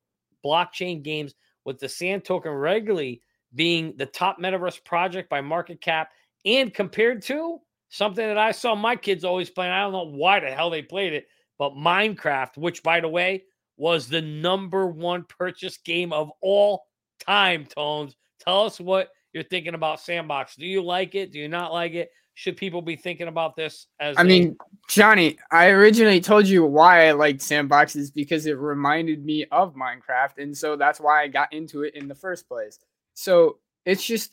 [0.44, 3.22] blockchain games, with the Sand token regularly
[3.56, 6.10] being the top metaverse project by market cap
[6.44, 7.58] and compared to
[7.94, 9.70] Something that I saw my kids always playing.
[9.70, 11.28] I don't know why the hell they played it,
[11.60, 13.44] but Minecraft, which by the way
[13.76, 16.86] was the number one purchase game of all
[17.24, 17.64] time.
[17.66, 20.56] Tones, tell us what you're thinking about Sandbox.
[20.56, 21.30] Do you like it?
[21.30, 22.10] Do you not like it?
[22.34, 24.16] Should people be thinking about this as?
[24.16, 24.56] I a- mean,
[24.88, 30.38] Johnny, I originally told you why I liked Sandboxes because it reminded me of Minecraft,
[30.38, 32.80] and so that's why I got into it in the first place.
[33.14, 34.32] So it's just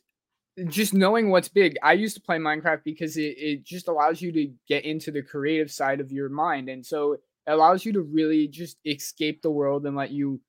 [0.67, 1.77] just knowing what's big.
[1.81, 5.21] I used to play Minecraft because it, it just allows you to get into the
[5.21, 6.69] creative side of your mind.
[6.69, 10.41] And so it allows you to really just escape the world and let you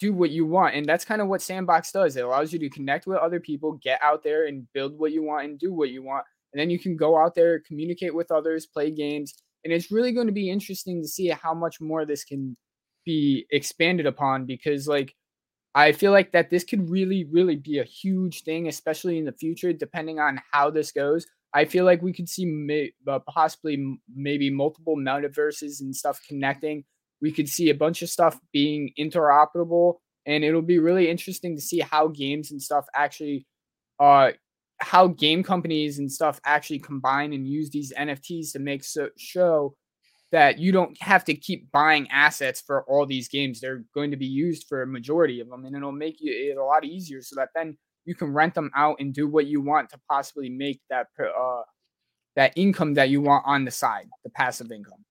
[0.00, 0.74] do what you want.
[0.74, 2.16] And that's kind of what Sandbox does.
[2.16, 5.22] It allows you to connect with other people, get out there and build what you
[5.22, 6.24] want and do what you want.
[6.52, 9.34] And then you can go out there, communicate with others, play games.
[9.64, 12.56] And it's really going to be interesting to see how much more this can
[13.04, 15.14] be expanded upon because, like,
[15.74, 19.32] I feel like that this could really, really be a huge thing, especially in the
[19.32, 21.26] future, depending on how this goes.
[21.54, 26.84] I feel like we could see may, uh, possibly maybe multiple metaverses and stuff connecting.
[27.20, 29.96] We could see a bunch of stuff being interoperable,
[30.26, 33.46] and it'll be really interesting to see how games and stuff actually,
[33.98, 34.32] uh,
[34.80, 39.74] how game companies and stuff actually combine and use these NFTs to make so show
[40.30, 43.60] that you don't have to keep buying assets for all these games.
[43.60, 46.58] They're going to be used for a majority of them, and it'll make you it
[46.58, 49.60] a lot easier so that then you can rent them out and do what you
[49.60, 51.62] want to possibly make that uh,
[52.36, 55.04] that income that you want on the side, the passive income.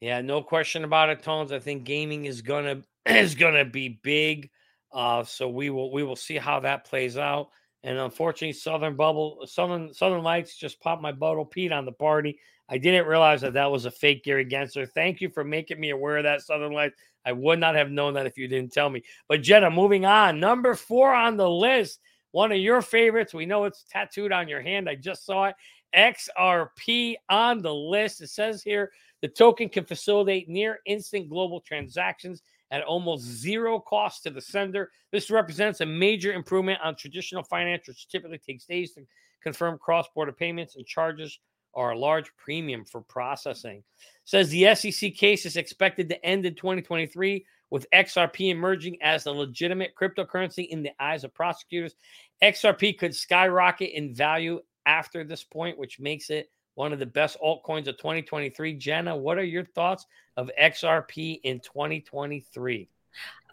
[0.00, 1.52] Yeah, no question about it, Tones.
[1.52, 4.50] I think gaming is gonna is gonna be big.
[4.92, 7.48] Uh, so we will we will see how that plays out.
[7.84, 12.38] And unfortunately, Southern Bubble, Southern Southern Lights just popped my bottle Pete on the party.
[12.70, 14.88] I didn't realize that that was a fake Gary Gensler.
[14.90, 16.96] Thank you for making me aware of that, Southern Lights.
[17.26, 19.04] I would not have known that if you didn't tell me.
[19.28, 22.00] But Jenna, moving on, number four on the list,
[22.32, 23.34] one of your favorites.
[23.34, 24.88] We know it's tattooed on your hand.
[24.88, 25.54] I just saw it.
[25.94, 28.22] XRP on the list.
[28.22, 34.22] It says here the token can facilitate near instant global transactions at almost zero cost
[34.22, 34.90] to the sender.
[35.12, 39.02] This represents a major improvement on traditional finance, which typically takes days to
[39.42, 41.38] confirm cross border payments and charges
[41.74, 43.82] are a large premium for processing.
[44.24, 49.30] Says the SEC case is expected to end in 2023 with XRP emerging as a
[49.32, 51.96] legitimate cryptocurrency in the eyes of prosecutors.
[52.42, 57.36] XRP could skyrocket in value after this point, which makes it one of the best
[57.44, 58.74] altcoins of 2023.
[58.74, 60.06] Jenna, what are your thoughts
[60.36, 62.88] of XRP in 2023?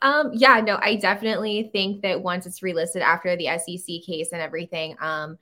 [0.01, 4.41] Um, yeah, no, I definitely think that once it's relisted after the SEC case and
[4.41, 5.37] everything, um,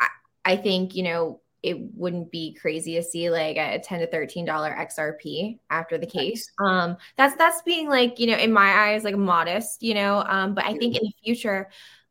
[0.00, 0.08] I,
[0.44, 4.46] I think, you know, it wouldn't be crazy to see like a 10 to 13
[4.46, 9.04] dollar xrp after the case um that's that's being like you know in my eyes
[9.04, 11.68] like modest you know um but i think in the future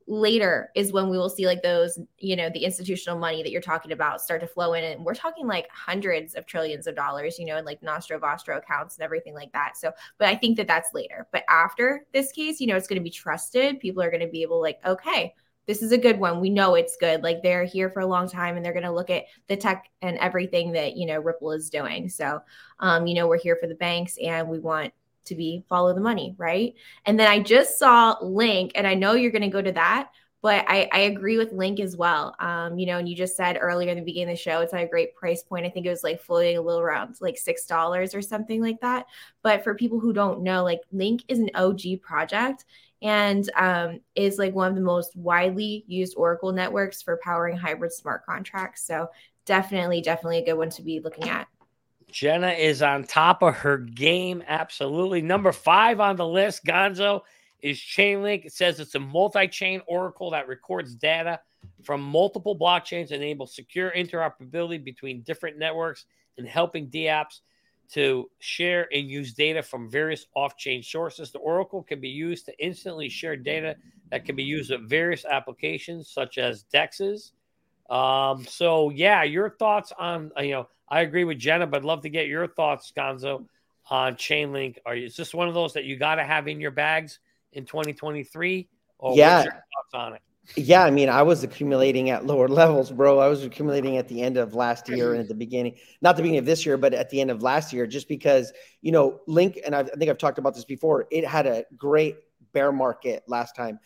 [0.10, 3.62] later is when we will see like those you know the institutional money that you're
[3.62, 7.38] talking about start to flow in and we're talking like hundreds of trillions of dollars
[7.38, 10.58] you know in like nostro vostro accounts and everything like that so but i think
[10.58, 14.02] that that's later but after this case you know it's going to be trusted people
[14.02, 15.32] are going to be able like okay
[15.68, 16.40] this is a good one.
[16.40, 17.22] We know it's good.
[17.22, 19.86] Like they're here for a long time and they're going to look at the tech
[20.02, 22.10] and everything that, you know, Ripple is doing.
[22.10, 22.42] So,
[22.80, 24.94] um, you know, we're here for the banks and we want
[25.30, 26.74] to be follow the money, right?
[27.06, 30.12] And then I just saw Link and I know you're going to go to that,
[30.42, 32.36] but I, I agree with Link as well.
[32.40, 34.74] Um, you know, and you just said earlier in the beginning of the show, it's
[34.74, 35.66] at a great price point.
[35.66, 38.80] I think it was like floating a little around like six dollars or something like
[38.82, 39.08] that.
[39.42, 42.66] But for people who don't know, like Link is an OG project
[43.02, 47.94] and um, is like one of the most widely used Oracle networks for powering hybrid
[47.94, 48.84] smart contracts.
[48.86, 49.10] So
[49.46, 51.48] definitely, definitely a good one to be looking at.
[52.12, 54.44] Jenna is on top of her game.
[54.48, 55.22] Absolutely.
[55.22, 57.22] Number five on the list, Gonzo,
[57.62, 58.46] is Chainlink.
[58.46, 61.40] It says it's a multi chain Oracle that records data
[61.84, 66.06] from multiple blockchains, enables secure interoperability between different networks,
[66.38, 67.42] and helping DApps
[67.92, 71.32] to share and use data from various off-chain sources.
[71.32, 73.76] The Oracle can be used to instantly share data
[74.12, 77.32] that can be used with various applications such as dexes.
[77.90, 81.86] Um, so yeah, your thoughts on uh, you know I agree with Jenna, but I'd
[81.86, 83.46] love to get your thoughts, Gonzo,
[83.90, 84.78] on Chainlink.
[84.86, 87.20] Are you, is this one of those that you got to have in your bags
[87.54, 88.68] in 2023?
[88.98, 89.38] Or yeah.
[89.38, 90.22] what's your thoughts on it?
[90.56, 93.20] Yeah, I mean, I was accumulating at lower levels, bro.
[93.20, 96.24] I was accumulating at the end of last year and at the beginning, not the
[96.24, 99.22] beginning of this year, but at the end of last year, just because, you know,
[99.28, 102.18] Link, and I've, i think I've talked about this before, it had a great
[102.52, 103.80] bear market last time.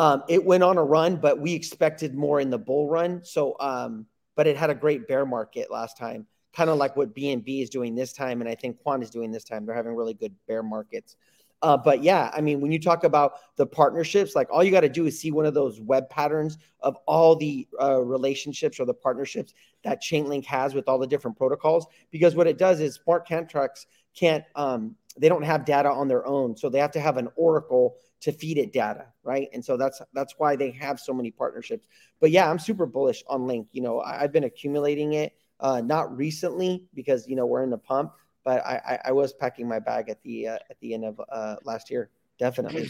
[0.00, 3.20] Um, it went on a run, but we expected more in the bull run.
[3.22, 7.14] So, um, but it had a great bear market last time, kind of like what
[7.14, 8.40] BNB is doing this time.
[8.40, 9.66] And I think Quant is doing this time.
[9.66, 11.16] They're having really good bear markets.
[11.60, 14.80] Uh, but yeah, I mean, when you talk about the partnerships, like all you got
[14.80, 18.86] to do is see one of those web patterns of all the uh, relationships or
[18.86, 19.52] the partnerships
[19.84, 21.86] that Chainlink has with all the different protocols.
[22.10, 23.84] Because what it does is smart contracts
[24.16, 27.28] can't, um, they don't have data on their own, so they have to have an
[27.36, 29.48] oracle to feed it data, right?
[29.52, 31.86] And so that's that's why they have so many partnerships.
[32.20, 33.68] But yeah, I'm super bullish on Link.
[33.72, 37.70] You know, I, have been accumulating it, uh, not recently because you know we're in
[37.70, 38.12] the pump,
[38.44, 41.20] but I, I, I was packing my bag at the uh, at the end of
[41.30, 42.10] uh, last year.
[42.38, 42.88] definitely.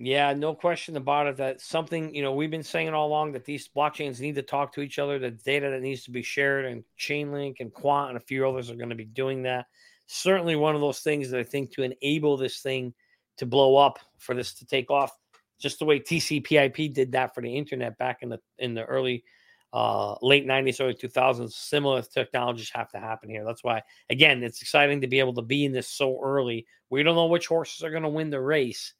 [0.00, 1.36] Yeah, no question about it.
[1.38, 4.72] That something, you know, we've been saying all along that these blockchains need to talk
[4.74, 8.16] to each other, the data that needs to be shared, and Chainlink and Quant and
[8.16, 9.66] a few others are going to be doing that.
[10.06, 12.94] Certainly one of those things that I think to enable this thing
[13.38, 15.16] to blow up, for this to take off,
[15.60, 19.24] just the way TCP/IP did that for the internet back in the in the early
[19.72, 21.52] uh, late 90s, early 2000s.
[21.52, 23.44] Similar technologies have to happen here.
[23.44, 26.66] That's why, again, it's exciting to be able to be in this so early.
[26.90, 28.94] We don't know which horses are going to win the race,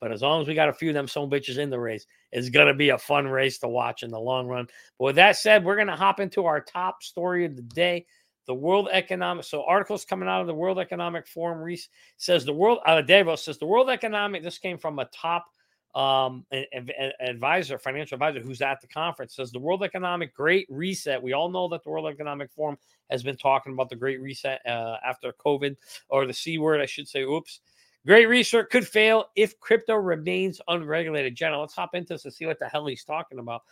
[0.00, 2.06] but as long as we got a few of them some bitches in the race,
[2.32, 4.66] it's going to be a fun race to watch in the long run.
[4.98, 8.06] But with that said, we're going to hop into our top story of the day.
[8.46, 12.52] The World Economic so articles coming out of the World Economic Forum Reese says the
[12.52, 14.42] world out of Davos says the World Economic.
[14.42, 15.46] This came from a top
[15.94, 16.66] um, an,
[16.98, 21.22] an advisor, financial advisor who's at the conference says the World Economic Great Reset.
[21.22, 22.76] We all know that the World Economic Forum
[23.10, 25.76] has been talking about the Great Reset uh, after COVID,
[26.08, 27.22] or the C word, I should say.
[27.22, 27.60] Oops.
[28.06, 31.36] Great Reset could fail if crypto remains unregulated.
[31.36, 33.62] Jenna, let's hop into this and see what the hell he's talking about.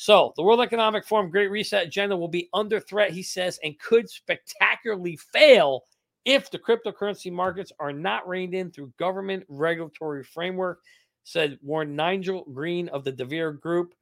[0.00, 3.76] So, the World Economic Forum Great Reset agenda will be under threat, he says, and
[3.80, 5.82] could spectacularly fail
[6.24, 10.78] if the cryptocurrency markets are not reined in through government regulatory framework
[11.24, 13.92] said Warren Nigel Green of the deVere Group.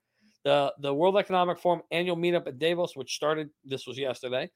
[0.45, 4.51] The, the World Economic Forum annual meetup at Davos, which started, this was yesterday,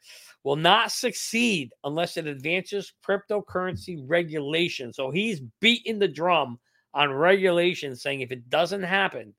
[0.44, 4.92] will not succeed unless it advances cryptocurrency regulation.
[4.92, 6.58] So he's beating the drum
[6.92, 9.32] on regulation, saying if it doesn't happen,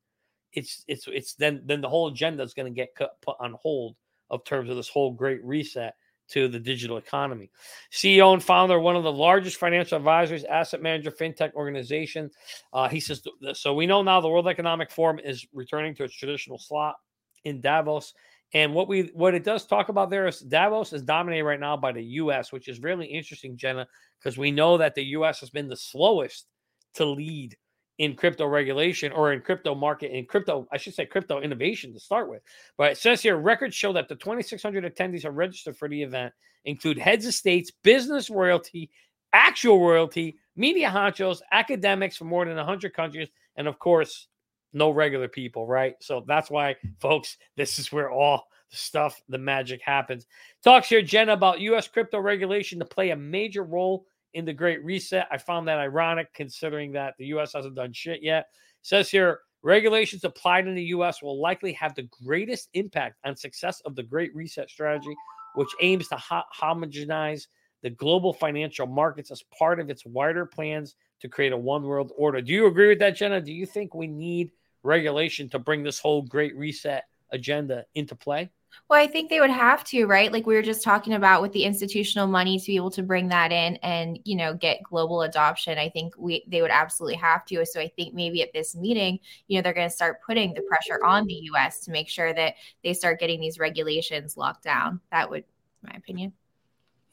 [0.54, 3.56] it's it's it's then then the whole agenda is going to get cut, put on
[3.62, 3.96] hold
[4.30, 5.96] of terms of this whole great reset
[6.30, 7.52] to the digital economy.
[7.92, 12.32] CEO and founder, one of the largest financial advisors, asset manager, fintech organization.
[12.72, 13.22] Uh, he says,
[13.54, 16.96] so we know now the World Economic Forum is returning to its traditional slot
[17.44, 18.14] in Davos.
[18.54, 21.78] And what we what it does talk about there is Davos is dominated right now
[21.78, 23.88] by the U.S., which is really interesting, Jenna,
[24.20, 25.40] because we know that the U.S.
[25.40, 26.48] has been the slowest
[26.96, 27.56] to lead
[28.02, 32.00] in crypto regulation or in crypto market in crypto i should say crypto innovation to
[32.00, 32.42] start with.
[32.76, 36.34] But it says here records show that the 2600 attendees are registered for the event
[36.66, 38.90] include heads of states business royalty
[39.34, 44.28] actual royalty media honchos academics from more than 100 countries and of course
[44.74, 45.94] no regular people right?
[46.02, 50.26] So that's why folks this is where all the stuff the magic happens.
[50.64, 54.84] Talks here jenna about us crypto regulation to play a major role in the Great
[54.84, 55.28] Reset.
[55.32, 57.54] I found that ironic considering that the U.S.
[57.54, 58.48] hasn't done shit yet.
[58.82, 61.22] It says here regulations applied in the U.S.
[61.22, 65.16] will likely have the greatest impact on success of the Great Reset strategy,
[65.56, 67.48] which aims to ho- homogenize
[67.84, 72.12] the global financial markets as part of its wider plans to create a one world
[72.18, 72.42] order.
[72.42, 73.42] Do you agree with that, Jenna?
[73.42, 74.52] Do you think we need
[74.84, 78.52] regulation to bring this whole Great Reset agenda into play?
[78.90, 80.32] Well, I think they would have to, right?
[80.32, 83.30] Like we were just talking about with the institutional money to be able to bring
[83.30, 85.78] that in and, you know, get global adoption.
[85.78, 87.66] I think we they would absolutely have to.
[87.66, 90.62] So I think maybe at this meeting, you know, they're going to start putting the
[90.62, 95.00] pressure on the US to make sure that they start getting these regulations locked down.
[95.12, 95.46] That would
[95.84, 96.34] my opinion.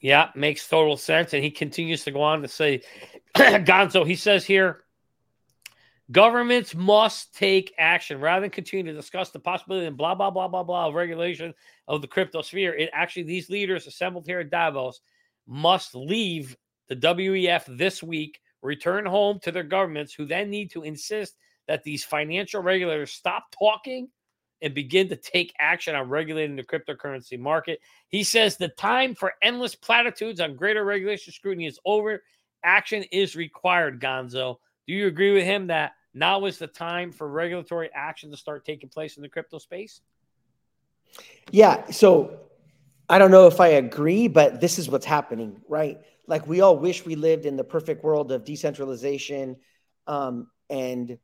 [0.01, 1.33] Yeah, makes total sense.
[1.33, 2.81] And he continues to go on to say,
[3.35, 4.83] Gonzo, he says here,
[6.11, 10.47] Governments must take action rather than continue to discuss the possibility and blah, blah, blah,
[10.47, 11.53] blah, blah of regulation
[11.87, 12.73] of the crypto sphere.
[12.73, 15.01] It actually, these leaders assembled here at Davos
[15.47, 16.57] must leave
[16.87, 21.35] the WEF this week, return home to their governments, who then need to insist
[21.67, 24.09] that these financial regulators stop talking
[24.63, 27.79] and begin to take action on regulating the cryptocurrency market.
[28.07, 32.23] He says the time for endless platitudes on greater regulation scrutiny is over.
[32.63, 34.57] Action is required, Gonzo.
[34.87, 38.65] Do you agree with him that now is the time for regulatory action to start
[38.65, 40.01] taking place in the crypto space?
[41.51, 41.89] Yeah.
[41.91, 42.39] So
[43.09, 45.99] I don't know if I agree, but this is what's happening, right?
[46.27, 49.57] Like we all wish we lived in the perfect world of decentralization
[50.07, 51.17] um, and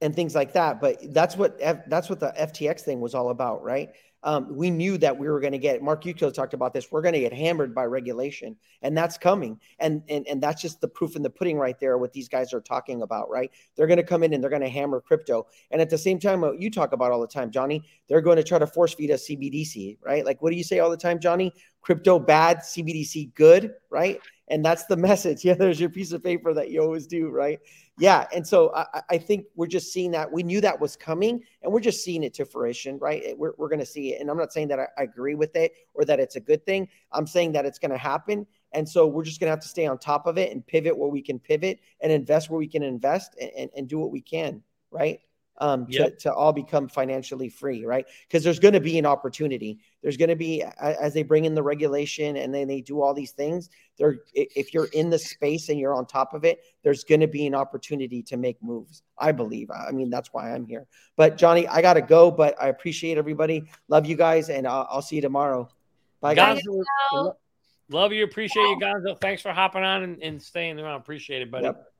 [0.00, 0.80] and things like that.
[0.80, 3.90] But that's what F, that's what the FTX thing was all about, right?
[4.22, 7.02] Um, we knew that we were going to get mark Yusko talked about this we're
[7.02, 9.60] going to get hammered by regulation and that's coming.
[9.78, 12.52] And, and and that's just the proof in the pudding right there what these guys
[12.52, 13.50] are talking about right?
[13.76, 15.46] They're going to come in and they're going to hammer crypto.
[15.70, 18.36] And at the same time what you talk about all the time johnny they're going
[18.36, 20.24] to try to force feed us cbdc right?
[20.24, 21.52] Like what do you say all the time johnny?
[21.80, 24.20] Crypto bad cbdc good right
[24.50, 25.44] and that's the message.
[25.44, 27.58] Yeah there's your piece of paper that you always do right?
[27.98, 30.30] Yeah and so I, I, think we're just seeing that.
[30.30, 33.36] We knew that was coming and we're just seeing it to fruition right?
[33.36, 34.20] We're, we're going to see it.
[34.20, 36.64] And i'm not saying that I, I, agree with it or that it's a good
[36.64, 36.88] thing.
[37.12, 38.46] I'm saying that it's going to happen.
[38.72, 40.96] And so we're just going to have to stay on top of it and pivot
[40.96, 44.10] where we can pivot and invest where we can invest and, and, and do what
[44.10, 45.20] we can right
[45.58, 46.18] um, to, Yep.
[46.18, 48.06] to all become financially free, right?
[48.26, 49.78] Because there's going to be an opportunity.
[50.02, 53.14] There's going to be as they bring in the regulation and then they do all
[53.14, 53.68] these things.
[53.98, 57.26] There, if you're in the space and you're on top of it, there's going to
[57.26, 59.02] be an opportunity to make moves.
[59.18, 59.70] I believe.
[59.70, 60.86] I mean, that's why I'm here.
[61.16, 62.30] But Johnny, I got to go.
[62.30, 63.68] But I appreciate everybody.
[63.88, 65.68] Love you guys, and I'll, I'll see you tomorrow.
[66.20, 66.62] Bye, guys.
[67.90, 68.24] Love you.
[68.24, 69.18] Appreciate you, Gonzo.
[69.20, 71.00] Thanks for hopping on and, and staying around.
[71.00, 71.64] Appreciate it, buddy.
[71.64, 71.92] Yep.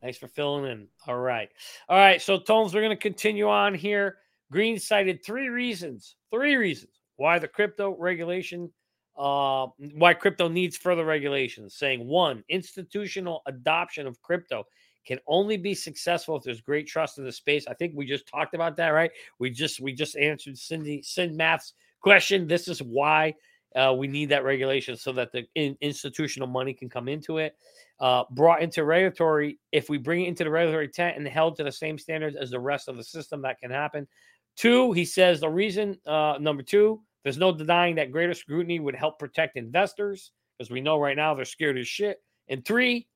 [0.00, 0.88] Thanks for filling in.
[1.06, 1.50] All right.
[1.88, 2.20] All right.
[2.22, 4.16] So, Tones, we're going to continue on here.
[4.50, 8.72] Green cited three reasons, three reasons why the crypto regulation,
[9.18, 14.64] uh, why crypto needs further regulations, saying one, institutional adoption of crypto
[15.06, 17.66] can only be successful if there's great trust in the space.
[17.66, 19.10] I think we just talked about that, right?
[19.38, 22.46] We just we just answered Cindy Cindy Math's question.
[22.46, 23.34] This is why
[23.76, 27.56] uh, we need that regulation so that the in, institutional money can come into it.
[28.00, 31.62] Uh, brought into regulatory, if we bring it into the regulatory tent and held to
[31.62, 34.08] the same standards as the rest of the system, that can happen.
[34.56, 38.94] Two, he says the reason, uh, number two, there's no denying that greater scrutiny would
[38.94, 42.22] help protect investors because we know right now they're scared as shit.
[42.48, 43.06] And three,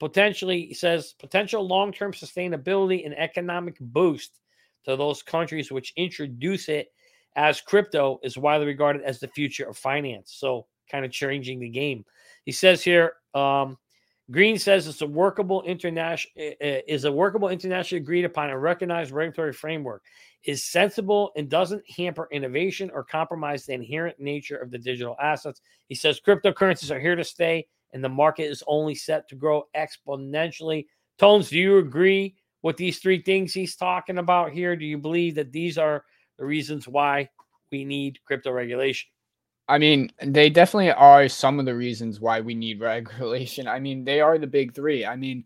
[0.00, 4.40] potentially, he says, potential long term sustainability and economic boost
[4.84, 6.88] to those countries which introduce it
[7.36, 10.34] as crypto is widely regarded as the future of finance.
[10.36, 12.04] So, kind of changing the game.
[12.44, 13.78] He says here, um,
[14.30, 19.52] Green says it's a workable international is a workable internationally agreed upon and recognized regulatory
[19.52, 20.02] framework
[20.44, 25.60] is sensible and doesn't hamper innovation or compromise the inherent nature of the digital assets.
[25.88, 29.64] He says cryptocurrencies are here to stay and the market is only set to grow
[29.76, 30.86] exponentially.
[31.18, 34.76] Tones, do you agree with these three things he's talking about here?
[34.76, 36.04] Do you believe that these are
[36.42, 37.30] the reasons why
[37.70, 39.08] we need crypto regulation?
[39.68, 43.68] I mean, they definitely are some of the reasons why we need regulation.
[43.68, 45.06] I mean, they are the big three.
[45.06, 45.44] I mean,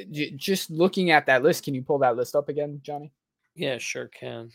[0.00, 3.12] uh, j- just looking at that list, can you pull that list up again, Johnny?
[3.54, 4.50] Yeah, sure can.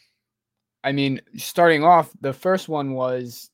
[0.83, 3.51] I mean, starting off, the first one was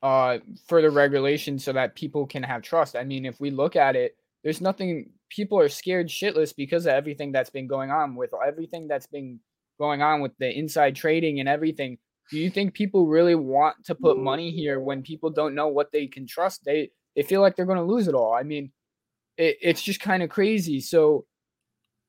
[0.00, 0.38] uh
[0.68, 2.96] further regulation so that people can have trust.
[2.96, 6.92] I mean, if we look at it, there's nothing people are scared shitless because of
[6.92, 9.40] everything that's been going on with everything that's been
[9.78, 11.98] going on with the inside trading and everything.
[12.30, 15.92] Do you think people really want to put money here when people don't know what
[15.92, 16.64] they can trust?
[16.64, 18.34] They they feel like they're going to lose it all.
[18.34, 18.70] I mean,
[19.36, 20.80] it, it's just kind of crazy.
[20.80, 21.24] So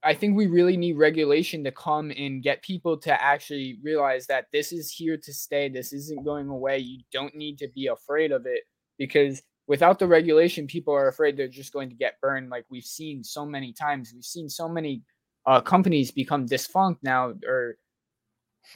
[0.03, 4.45] I think we really need regulation to come and get people to actually realize that
[4.53, 5.67] this is here to stay.
[5.67, 6.79] This isn't going away.
[6.79, 8.61] You don't need to be afraid of it
[8.97, 12.49] because without the regulation, people are afraid they're just going to get burned.
[12.49, 14.11] Like we've seen so many times.
[14.13, 15.01] We've seen so many
[15.45, 17.77] uh, companies become defunct now, or,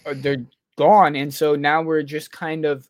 [0.05, 0.45] or they're
[0.77, 2.87] gone, and so now we're just kind of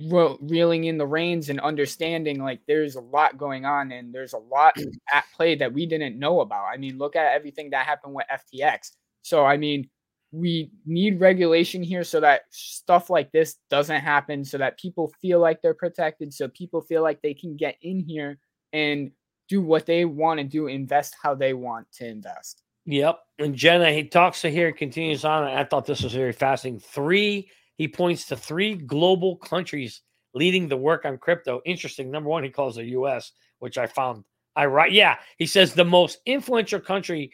[0.00, 4.32] re- reeling in the reins and understanding like there's a lot going on and there's
[4.32, 4.74] a lot
[5.12, 6.66] at play that we didn't know about.
[6.72, 8.92] I mean, look at everything that happened with FTX.
[9.22, 9.88] So, I mean,
[10.32, 15.40] we need regulation here so that stuff like this doesn't happen, so that people feel
[15.40, 18.38] like they're protected, so people feel like they can get in here
[18.72, 19.10] and
[19.48, 22.62] do what they want to do, invest how they want to invest.
[22.90, 23.20] Yep.
[23.38, 25.44] And Jenna, he talks to here, continues on.
[25.44, 26.80] I thought this was very fascinating.
[26.80, 30.02] Three, he points to three global countries
[30.34, 31.60] leading the work on crypto.
[31.64, 32.10] Interesting.
[32.10, 33.30] Number one, he calls the US,
[33.60, 34.24] which I found
[34.56, 34.90] I right.
[34.90, 35.16] Yeah.
[35.38, 37.32] He says the most influential country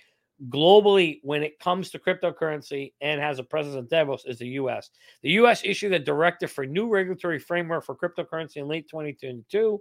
[0.51, 4.91] globally when it comes to cryptocurrency and has a presence in Davos is the US.
[5.23, 9.81] The US issued a directive for new regulatory framework for cryptocurrency in late 2022,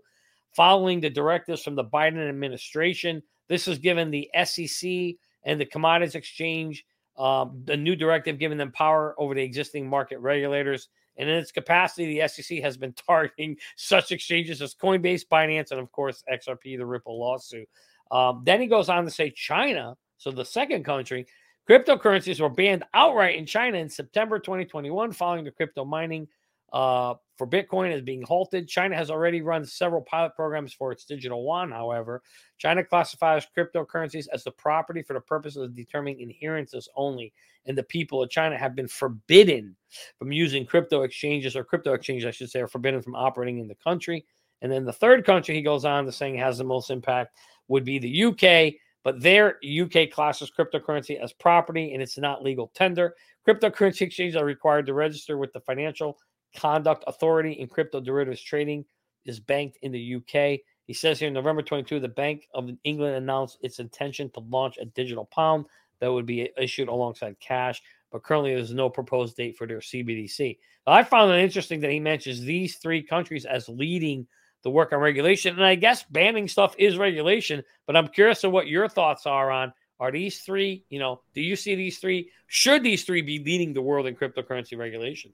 [0.55, 3.21] following the directives from the Biden administration.
[3.49, 5.15] This has given the SEC
[5.45, 6.85] and the Commodities Exchange
[7.17, 10.89] um, the new directive giving them power over the existing market regulators.
[11.17, 15.79] And in its capacity, the SEC has been targeting such exchanges as Coinbase, Binance, and
[15.79, 17.67] of course, XRP, the Ripple lawsuit.
[18.11, 21.25] Um, then he goes on to say China, so the second country,
[21.69, 26.27] cryptocurrencies were banned outright in China in September 2021 following the crypto mining
[26.73, 28.67] uh, for Bitcoin is being halted.
[28.67, 31.71] China has already run several pilot programs for its digital yuan.
[31.71, 32.21] However,
[32.57, 37.33] China classifies cryptocurrencies as the property for the purpose of determining inherences only,
[37.65, 39.75] and the people of China have been forbidden
[40.17, 43.67] from using crypto exchanges or crypto exchanges, I should say, are forbidden from operating in
[43.67, 44.25] the country.
[44.61, 47.37] And then the third country he goes on to saying has the most impact
[47.67, 52.71] would be the UK, but their UK classes cryptocurrency as property and it's not legal
[52.73, 53.15] tender.
[53.47, 56.17] Cryptocurrency exchanges are required to register with the Financial
[56.55, 58.85] Conduct Authority in crypto derivatives trading
[59.25, 60.59] is banked in the UK.
[60.85, 64.77] He says here, in November 22, the Bank of England announced its intention to launch
[64.77, 65.65] a digital pound
[65.99, 67.81] that would be issued alongside cash,
[68.11, 70.57] but currently there's no proposed date for their CBDC.
[70.85, 74.27] Now, I found it interesting that he mentions these three countries as leading
[74.63, 75.55] the work on regulation.
[75.55, 79.51] And I guess banning stuff is regulation, but I'm curious of what your thoughts are
[79.51, 82.29] on Are these three, you know, do you see these three?
[82.47, 85.33] Should these three be leading the world in cryptocurrency regulation?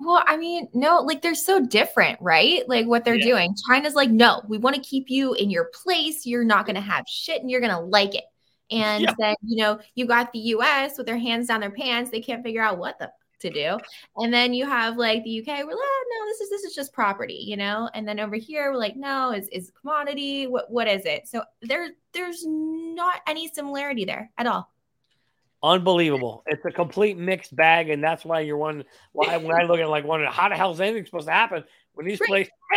[0.00, 2.66] Well, I mean, no, like they're so different, right?
[2.68, 3.26] Like what they're Yeah.
[3.26, 3.54] doing.
[3.68, 6.24] China's like, no, we want to keep you in your place.
[6.26, 8.24] You're not going to have shit and you're going to like it.
[8.70, 9.14] And Yeah.
[9.18, 12.10] then, you know, you got the US with their hands down their pants.
[12.10, 13.78] They can't figure out what the to do.
[14.16, 16.74] And then you have like the UK, we're like, oh, no, this is this is
[16.74, 17.88] just property, you know?
[17.94, 20.46] And then over here, we're like, no, is is commodity?
[20.46, 21.26] What what is it?
[21.28, 24.70] So there there's not any similarity there at all.
[25.62, 26.42] Unbelievable.
[26.46, 28.84] It's a complete mixed bag, and that's why you're one.
[29.12, 31.64] Why when I look at like wondering how the hell is anything supposed to happen
[31.92, 32.28] when these Right.
[32.28, 32.52] places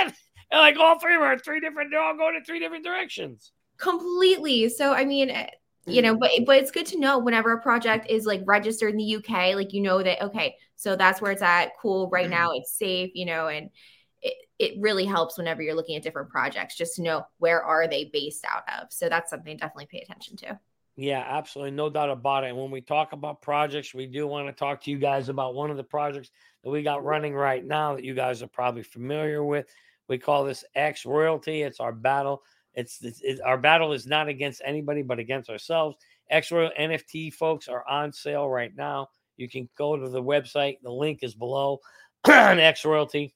[0.51, 3.51] and like all three are three different, they're all going in three different directions.
[3.77, 5.47] completely so i mean eh,
[5.85, 8.97] you know but but it's good to know whenever a project is like registered in
[8.97, 12.51] the uk like you know that okay so that's where it's at cool right now
[12.53, 13.69] it's safe you know and
[14.21, 17.87] it, it really helps whenever you're looking at different projects just to know where are
[17.87, 20.57] they based out of so that's something to definitely pay attention to
[20.95, 21.71] Yeah, absolutely.
[21.71, 22.49] No doubt about it.
[22.49, 25.55] And when we talk about projects, we do want to talk to you guys about
[25.55, 26.29] one of the projects
[26.63, 29.65] that we got running right now that you guys are probably familiar with.
[30.07, 31.63] We call this X Royalty.
[31.63, 32.43] It's our battle.
[32.75, 35.97] It's, it's, it's our battle is not against anybody but against ourselves.
[36.29, 39.09] X Royal NFT folks are on sale right now.
[39.37, 40.77] You can go to the website.
[40.83, 41.79] The link is below
[42.27, 43.33] on X Royalty,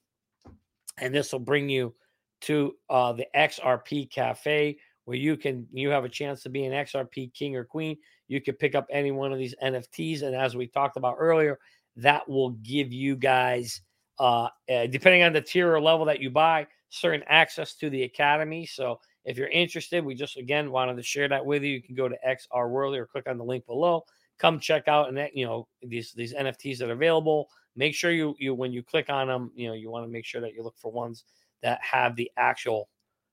[0.99, 1.95] and this will bring you
[2.41, 4.77] to uh, the XRP Cafe
[5.07, 7.95] where you can you have a chance to be an XRP king or queen.
[8.27, 11.59] You can pick up any one of these NFTs, and as we talked about earlier,
[11.95, 13.79] that will give you guys,
[14.19, 18.03] uh, uh, depending on the tier or level that you buy, certain access to the
[18.03, 18.65] academy.
[18.65, 21.75] So if you're interested, we just again wanted to share that with you.
[21.75, 24.03] You can go to XR World or click on the link below.
[24.37, 27.47] Come check out and that you know these these NFTs that are available.
[27.77, 30.25] Make sure you you when you click on them, you know you want to make
[30.25, 31.23] sure that you look for ones
[31.63, 32.89] that have the actual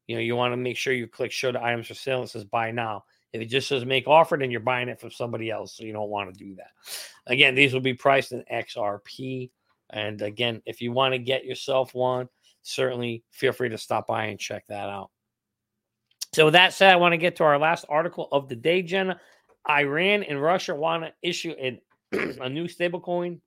[0.06, 2.22] you know, you want to make sure you click show the items for sale.
[2.22, 3.04] It says buy now.
[3.32, 5.76] If it just says make offer, then you're buying it from somebody else.
[5.76, 6.70] So you don't want to do that.
[7.26, 9.50] Again, these will be priced in XRP.
[9.90, 12.28] And again, if you want to get yourself one,
[12.62, 15.10] certainly feel free to stop by and check that out.
[16.32, 18.82] So, with that said, I want to get to our last article of the day,
[18.82, 19.20] Jenna.
[19.68, 21.80] Iran and Russia want to issue an,
[22.12, 23.40] a new stablecoin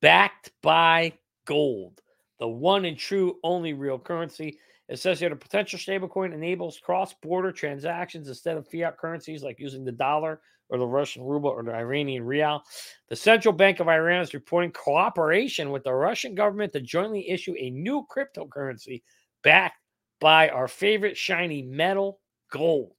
[0.00, 1.12] backed by
[1.44, 2.00] gold,
[2.38, 4.58] the one and true only real currency.
[4.88, 9.84] It says here the potential stablecoin enables cross-border transactions instead of fiat currencies like using
[9.84, 12.62] the dollar or the Russian ruble or the Iranian rial.
[13.08, 17.54] The Central Bank of Iran is reporting cooperation with the Russian government to jointly issue
[17.58, 19.02] a new cryptocurrency
[19.42, 19.80] backed
[20.20, 22.20] by our favorite shiny metal,
[22.50, 22.92] gold.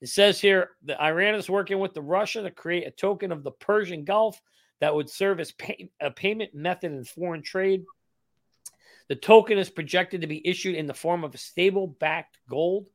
[0.00, 3.42] It says here that Iran is working with the Russia to create a token of
[3.42, 4.40] the Persian Gulf
[4.80, 7.84] that would serve as pay- a payment method in foreign trade.
[9.08, 12.86] The token is projected to be issued in the form of a stable backed gold.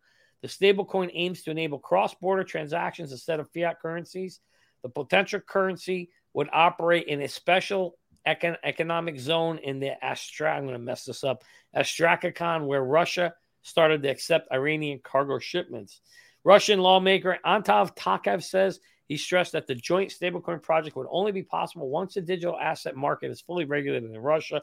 [0.42, 4.40] The stablecoin aims to enable cross border transactions instead of fiat currencies.
[4.84, 7.98] The potential currency would operate in a special
[8.28, 10.54] econ- economic zone in the Astra.
[10.54, 11.44] I'm going to mess this up.
[11.74, 16.02] Astrakhan, where Russia started to accept Iranian cargo shipments.
[16.44, 21.44] Russian lawmaker Anton Tkachev says he stressed that the joint stablecoin project would only be
[21.44, 24.62] possible once the digital asset market is fully regulated in Russia.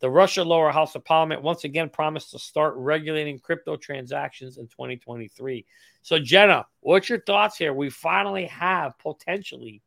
[0.00, 4.66] The Russia lower house of parliament once again promised to start regulating crypto transactions in
[4.66, 5.64] 2023.
[6.02, 7.72] So, Jenna, what's your thoughts here?
[7.72, 9.82] We finally have potentially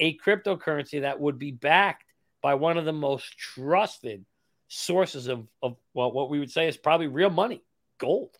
[0.00, 2.04] a cryptocurrency that would be backed
[2.42, 4.24] by one of the most trusted
[4.68, 7.62] sources of, of well, what we would say is probably real money,
[7.98, 8.36] gold.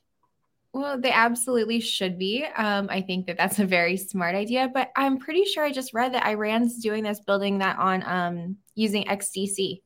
[0.72, 2.44] Well, they absolutely should be.
[2.57, 5.94] Um, I think that that's a very smart idea, but I'm pretty sure I just
[5.94, 9.80] read that Iran's doing this, building that on um, using XDC.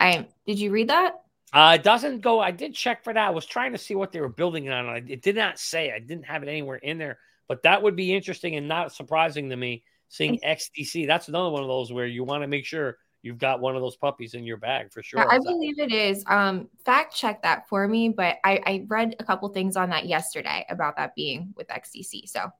[0.00, 1.22] I did you read that?
[1.52, 2.40] Uh, it doesn't go.
[2.40, 3.26] I did check for that.
[3.26, 5.08] I was trying to see what they were building it on.
[5.08, 5.92] It did not say.
[5.92, 9.50] I didn't have it anywhere in there, but that would be interesting and not surprising
[9.50, 9.84] to me.
[10.08, 13.60] Seeing XDC, that's another one of those where you want to make sure you've got
[13.60, 15.20] one of those puppies in your bag for sure.
[15.20, 16.24] Yeah, I believe it is.
[16.26, 20.06] Um, fact check that for me, but I, I read a couple things on that
[20.06, 22.28] yesterday about that being with XDC.
[22.28, 22.50] So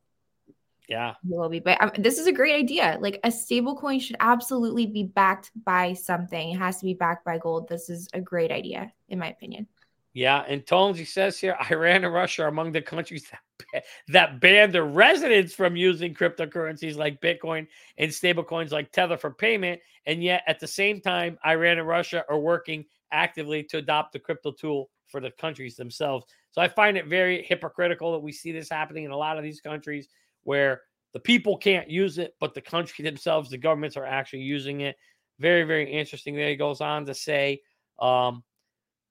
[0.91, 1.61] yeah, it will be.
[1.61, 2.99] But um, this is a great idea.
[3.01, 6.51] Like a stable coin should absolutely be backed by something.
[6.51, 7.69] It has to be backed by gold.
[7.69, 9.69] This is a great idea, in my opinion.
[10.13, 13.31] Yeah, and Tones, he says here, Iran and Russia are among the countries
[13.73, 19.31] that, that banned their residents from using cryptocurrencies like Bitcoin and stablecoins like Tether for
[19.31, 19.81] payment.
[20.07, 24.19] And yet, at the same time, Iran and Russia are working actively to adopt the
[24.19, 26.27] crypto tool for the countries themselves.
[26.51, 29.45] So I find it very hypocritical that we see this happening in a lot of
[29.45, 30.09] these countries
[30.45, 30.83] where
[31.13, 34.97] the people can't use it, but the country themselves, the governments are actually using it.
[35.39, 36.35] Very, very interesting.
[36.35, 37.63] There he goes on to say,
[37.99, 38.43] um,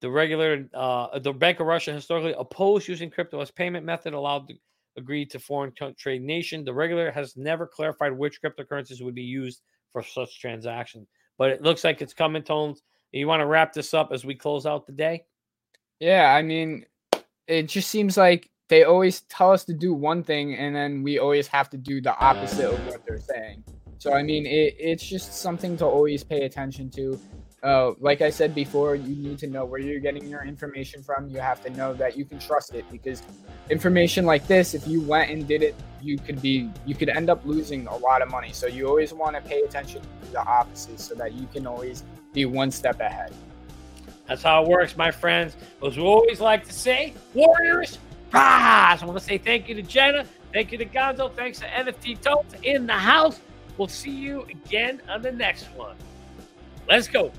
[0.02, 4.48] the regular uh, the Bank of Russia historically opposed using crypto as payment method, allowed
[4.48, 4.58] the,
[4.98, 6.64] agreed to foreign trade nation.
[6.64, 9.62] The regulator has never clarified which cryptocurrencies would be used
[9.92, 11.08] for such transactions,
[11.38, 12.44] but it looks like it's coming.
[12.44, 15.24] Tones, you want to wrap this up as we close out the day?
[16.00, 16.86] Yeah, I mean,
[17.48, 21.20] it just seems like they always tell us to do one thing, and then we
[21.20, 23.64] always have to do the opposite of what they're saying.
[23.98, 27.20] So I mean, it, it's just something to always pay attention to.
[27.62, 31.28] Uh, like I said before, you need to know where you're getting your information from.
[31.28, 33.22] You have to know that you can trust it because
[33.70, 37.30] information like this, if you went and did it, you could be you could end
[37.30, 38.54] up losing a lot of money.
[38.54, 42.04] So you always want to pay attention to the opposite so that you can always
[42.32, 43.34] be one step ahead.
[44.28, 45.58] That's how it works, my friends.
[45.86, 47.98] As we always like to say, Warriors,
[48.34, 49.02] rise!
[49.02, 52.22] I want to say thank you to Jenna, thank you to Gonzo, thanks to NFT
[52.22, 53.40] Tones in the house.
[53.78, 55.96] We'll see you again on the next one.
[56.88, 57.32] Let's go.